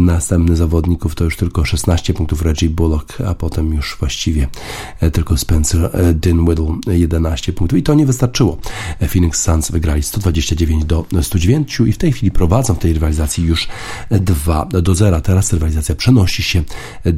następny 0.00 0.56
zawodników 0.56 1.14
to 1.14 1.24
już 1.24 1.36
tylko 1.36 1.64
16 1.64 2.14
punktów 2.14 2.42
Reggie 2.42 2.70
Bullock, 2.70 3.20
a 3.20 3.34
potem 3.34 3.74
już 3.74 3.96
właściwie 3.98 4.48
tylko 5.12 5.36
Spencer 5.36 5.90
Dinwiddie 6.14 6.76
11 6.86 7.52
punktów. 7.52 7.78
I 7.78 7.82
to 7.82 7.94
nie 7.94 8.06
wystarczyło. 8.06 8.58
Phoenix 9.08 9.42
Suns 9.42 9.70
wygrali 9.70 10.02
129 10.02 10.84
do 10.84 11.04
109 11.22 11.80
i 11.86 11.92
w 11.92 11.98
tej 11.98 12.12
chwili 12.12 12.30
prowadzą 12.30 12.77
tej 12.78 12.92
rywalizacji 12.92 13.44
już 13.44 13.68
2 14.10 14.64
do 14.64 14.94
0. 14.94 15.20
Teraz 15.20 15.52
rywalizacja 15.52 15.94
przenosi 15.94 16.42
się 16.42 16.62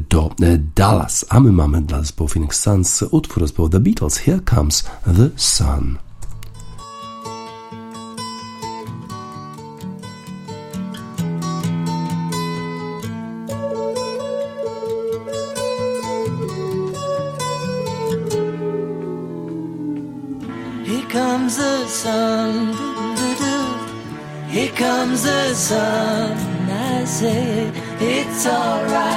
do 0.09 0.35
Dallas, 0.75 1.25
a 1.29 1.39
my 1.39 1.51
mamy 1.51 1.81
dla 1.81 2.01
zespołu 2.01 2.27
Phoenix 2.27 2.59
Suns 2.59 3.03
utwór 3.11 3.43
zespołu 3.43 3.69
The 3.69 3.79
Beatles 3.79 4.17
Here 4.17 4.39
Comes 4.49 4.83
the 5.05 5.29
Sun. 5.35 6.10
Say 27.21 27.71
it's 27.99 28.47
alright. 28.47 29.10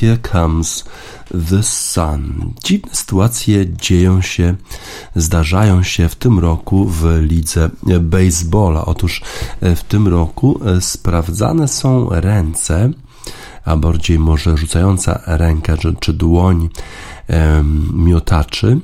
Here 0.00 0.18
Comes 0.32 0.84
the 1.48 1.62
Sun. 1.62 2.54
Dziwne 2.64 2.94
sytuacje 2.94 3.66
dzieją 3.76 4.22
się, 4.22 4.54
zdarzają 5.16 5.82
się 5.82 6.08
w 6.08 6.16
tym 6.16 6.38
roku 6.38 6.84
w 6.84 7.04
lidze 7.20 7.70
baseballa. 8.00 8.84
Otóż 8.84 9.22
e, 9.60 9.76
w 9.76 9.84
tym 9.84 10.08
roku 10.08 10.60
e, 10.64 10.80
sprawdzane 10.80 11.68
są 11.68 12.08
ręce, 12.10 12.90
a 13.64 13.76
bardziej 13.76 14.18
może 14.18 14.56
rzucająca 14.56 15.20
ręka 15.26 15.76
czy, 15.76 15.94
czy 16.00 16.12
dłoń 16.12 16.68
miotaczy 17.92 18.80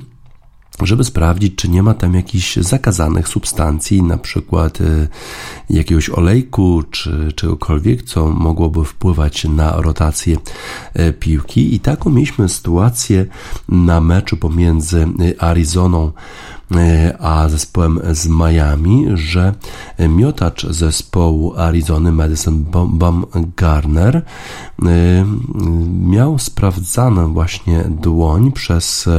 żeby 0.81 1.03
sprawdzić, 1.03 1.55
czy 1.55 1.69
nie 1.69 1.83
ma 1.83 1.93
tam 1.93 2.13
jakichś 2.13 2.55
zakazanych 2.55 3.27
substancji, 3.27 4.03
na 4.03 4.17
przykład 4.17 4.81
y, 4.81 5.07
jakiegoś 5.69 6.09
olejku 6.09 6.83
czy 6.91 7.33
czegokolwiek, 7.35 8.03
co 8.03 8.27
mogłoby 8.27 8.85
wpływać 8.85 9.43
na 9.43 9.71
rotację 9.81 10.37
y, 10.99 11.13
piłki. 11.13 11.75
I 11.75 11.79
taką 11.79 12.09
mieliśmy 12.09 12.49
sytuację 12.49 13.25
na 13.69 14.01
meczu 14.01 14.37
pomiędzy 14.37 15.07
Arizoną 15.39 16.11
a 17.19 17.49
zespołem 17.49 17.99
z 18.11 18.27
Miami, 18.27 19.05
że 19.13 19.53
miotacz 20.09 20.65
zespołu 20.65 21.53
Arizony 21.57 22.11
Madison 22.11 22.65
Bumgarner 22.87 24.15
e, 24.15 24.21
miał 25.89 26.39
sprawdzaną 26.39 27.33
właśnie 27.33 27.83
dłoń 28.01 28.51
przez, 28.51 29.09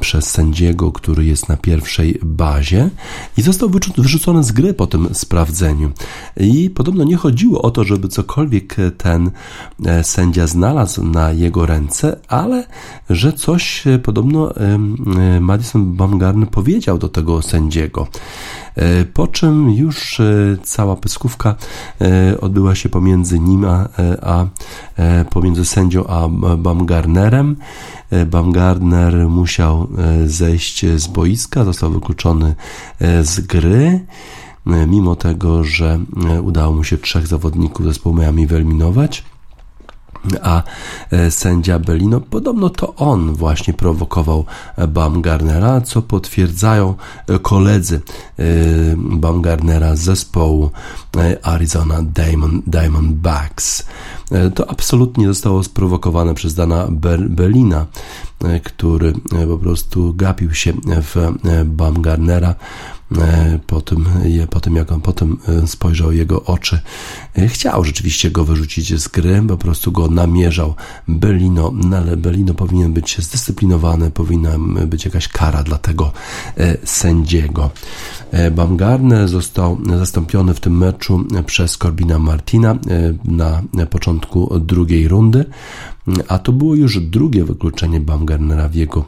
przez 0.00 0.30
sędziego, 0.30 0.92
który 0.92 1.24
jest 1.24 1.48
na 1.48 1.56
pierwszej 1.56 2.20
bazie 2.22 2.90
i 3.36 3.42
został 3.42 3.70
wyrzucony 3.96 4.44
z 4.44 4.52
gry 4.52 4.74
po 4.74 4.86
tym 4.86 5.14
sprawdzeniu. 5.14 5.92
I 6.36 6.70
podobno 6.70 7.04
nie 7.04 7.16
chodziło 7.16 7.62
o 7.62 7.70
to, 7.70 7.84
żeby 7.84 8.08
cokolwiek 8.08 8.76
ten 8.98 9.30
e, 9.86 10.04
sędzia 10.04 10.46
znalazł 10.46 11.04
na 11.04 11.32
jego 11.32 11.66
ręce, 11.66 12.20
ale 12.28 12.66
że 13.10 13.32
coś 13.32 13.84
podobno 14.02 14.52
Madison 15.40 15.84
Bumgarner 15.84 16.13
Baumgartner 16.14 16.48
powiedział 16.48 16.98
do 16.98 17.08
tego 17.08 17.42
sędziego. 17.42 18.06
E, 18.76 19.04
po 19.04 19.26
czym 19.26 19.70
już 19.70 20.20
e, 20.20 20.24
cała 20.62 20.96
pyskówka 20.96 21.54
e, 22.00 22.40
odbyła 22.40 22.74
się 22.74 22.88
pomiędzy 22.88 23.38
nim 23.38 23.64
a, 23.64 23.88
a 24.22 24.46
pomiędzy 25.30 25.64
sędzią 25.64 26.06
a 26.06 26.28
Baumgartnerem. 26.56 27.56
Baumgartner 28.26 29.28
musiał 29.28 29.88
zejść 30.26 30.86
z 30.96 31.06
boiska, 31.06 31.64
został 31.64 31.90
wykluczony 31.90 32.54
z 33.22 33.40
gry 33.40 34.00
mimo 34.66 35.16
tego, 35.16 35.64
że 35.64 35.98
udało 36.42 36.72
mu 36.72 36.84
się 36.84 36.98
trzech 36.98 37.26
zawodników 37.26 37.86
zespołu 37.86 38.16
Miami 38.16 38.46
wyeliminować 38.46 39.24
a 40.42 40.62
e, 41.10 41.30
sędzia 41.30 41.78
Belino, 41.78 42.20
podobno 42.20 42.70
to 42.70 42.94
on 42.94 43.34
właśnie 43.34 43.74
prowokował 43.74 44.44
Baumgartnera, 44.88 45.80
co 45.80 46.02
potwierdzają 46.02 46.94
e, 47.26 47.38
koledzy 47.38 48.00
e, 48.38 48.42
Baumgartnera 48.96 49.96
z 49.96 50.00
zespołu 50.00 50.70
Arizona 51.42 52.02
Diamond, 52.02 52.64
Diamondbacks. 52.66 53.86
To 54.54 54.70
absolutnie 54.70 55.26
zostało 55.26 55.62
sprowokowane 55.62 56.34
przez 56.34 56.54
Dana 56.54 56.88
Belina, 57.28 57.86
który 58.64 59.12
po 59.48 59.58
prostu 59.58 60.14
gapił 60.14 60.54
się 60.54 60.72
w 60.84 61.32
Baumgartnera 61.64 62.54
po 63.66 63.80
tym, 63.80 64.06
po 64.50 64.60
tym 64.60 64.76
jak 64.76 64.92
on 64.92 65.00
potem 65.00 65.38
e, 65.48 65.66
spojrzał 65.66 66.12
jego 66.12 66.44
oczy, 66.44 66.80
e, 67.38 67.48
chciał 67.48 67.84
rzeczywiście 67.84 68.30
go 68.30 68.44
wyrzucić 68.44 69.00
z 69.00 69.08
gry, 69.08 69.42
po 69.48 69.56
prostu 69.56 69.92
go 69.92 70.08
namierzał 70.08 70.74
Belino, 71.08 71.72
no 71.74 71.96
ale 71.96 72.16
Belino 72.16 72.54
powinien 72.54 72.92
być 72.92 73.18
zdyscyplinowany, 73.18 74.10
powinna 74.10 74.58
być 74.86 75.04
jakaś 75.04 75.28
kara 75.28 75.62
dla 75.62 75.78
tego 75.78 76.12
sędziego. 76.84 77.70
Baumgartner 78.52 79.28
został 79.28 79.78
zastąpiony 79.98 80.54
w 80.54 80.60
tym 80.60 80.78
meczu 80.78 81.24
przez 81.46 81.78
Corbina 81.78 82.18
Martina 82.18 82.78
na 83.72 83.86
początku 83.86 84.60
drugiej 84.60 85.08
rundy 85.08 85.44
a 86.28 86.38
to 86.38 86.52
było 86.52 86.74
już 86.74 87.00
drugie 87.00 87.44
wykluczenie 87.44 88.00
Baumgartnera 88.00 88.68
w 88.68 88.74
jego 88.74 89.06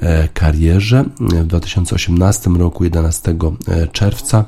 e, 0.00 0.28
karierze. 0.28 1.04
W 1.20 1.46
2018 1.46 2.50
roku, 2.50 2.84
11 2.84 3.34
e, 3.68 3.88
czerwca, 3.88 4.44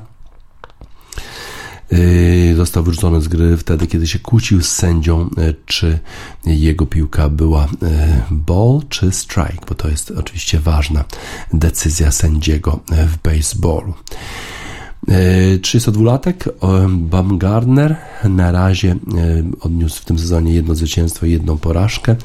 e, 1.91 2.55
został 2.55 2.83
wyrzucony 2.83 3.21
z 3.21 3.27
gry 3.27 3.57
wtedy, 3.57 3.87
kiedy 3.87 4.07
się 4.07 4.19
kłócił 4.19 4.61
z 4.61 4.69
sędzią, 4.69 5.29
czy 5.65 5.99
jego 6.45 6.85
piłka 6.85 7.29
była 7.29 7.67
ball 8.31 8.81
czy 8.89 9.11
strike, 9.11 9.65
bo 9.69 9.75
to 9.75 9.89
jest 9.89 10.11
oczywiście 10.11 10.59
ważna 10.59 11.03
decyzja 11.53 12.11
sędziego 12.11 12.79
w 13.07 13.17
baseballu. 13.17 13.93
32-latek 15.07 16.47
e, 16.47 16.51
Baumgartner 16.89 17.95
na 18.23 18.51
razie 18.51 18.91
e, 18.91 18.97
odniósł 19.61 20.01
w 20.01 20.05
tym 20.05 20.19
sezonie 20.19 20.53
jedno 20.53 20.75
zwycięstwo 20.75 21.25
i 21.25 21.31
jedną 21.31 21.57
porażkę. 21.57 22.15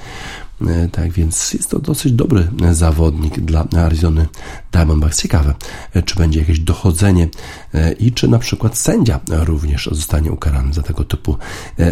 E, 0.60 0.88
tak 0.88 1.12
więc 1.12 1.52
jest 1.52 1.70
to 1.70 1.78
dosyć 1.78 2.12
dobry 2.12 2.48
zawodnik 2.72 3.40
dla 3.40 3.66
Arizony 3.84 4.26
Diamondbacks. 4.72 5.22
Ciekawe, 5.22 5.54
e, 5.94 6.02
czy 6.02 6.14
będzie 6.14 6.40
jakieś 6.40 6.60
dochodzenie 6.60 7.28
e, 7.74 7.92
i 7.92 8.12
czy 8.12 8.28
na 8.28 8.38
przykład 8.38 8.78
sędzia 8.78 9.20
również 9.28 9.88
zostanie 9.92 10.32
ukarany 10.32 10.72
za 10.72 10.82
tego 10.82 11.04
typu 11.04 11.36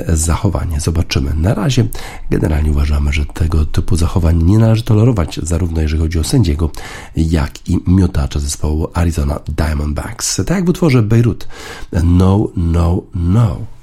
zachowanie. 0.08 0.80
Zobaczymy. 0.80 1.34
Na 1.34 1.54
razie 1.54 1.86
generalnie 2.30 2.70
uważamy, 2.70 3.12
że 3.12 3.26
tego 3.26 3.64
typu 3.64 3.96
zachowań 3.96 4.42
nie 4.42 4.58
należy 4.58 4.82
tolerować, 4.82 5.40
zarówno 5.42 5.80
jeżeli 5.80 6.02
chodzi 6.02 6.18
o 6.18 6.24
sędziego, 6.24 6.70
jak 7.16 7.68
i 7.68 7.78
miotacza 7.86 8.40
zespołu 8.40 8.88
Arizona 8.94 9.40
Diamondbacks. 9.56 10.36
Tak 10.36 10.50
jak 10.50 10.64
w 10.64 10.68
utworze 10.68 11.02
Beirut. 11.02 11.48
No, 12.04 12.48
no. 12.56 13.02
No 13.14 13.73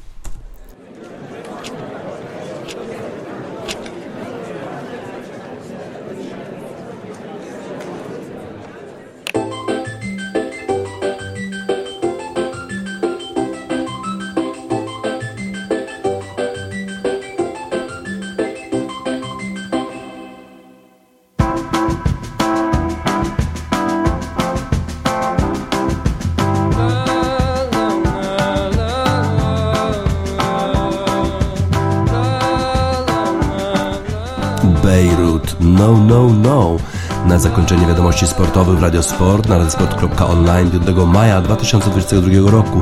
zakończenie 37.61 37.87
wiadomości 37.87 38.27
sportowych 38.27 38.79
w 38.79 38.83
Radio 38.83 39.03
Sport 39.03 39.47
na 39.49 39.57
radiosport.online 39.57 40.71
5 40.71 40.97
maja 41.07 41.41
2022 41.41 42.51
roku. 42.51 42.81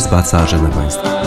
Spaca, 0.00 0.46
żegnam 0.46 0.70
Państwa. 0.70 1.17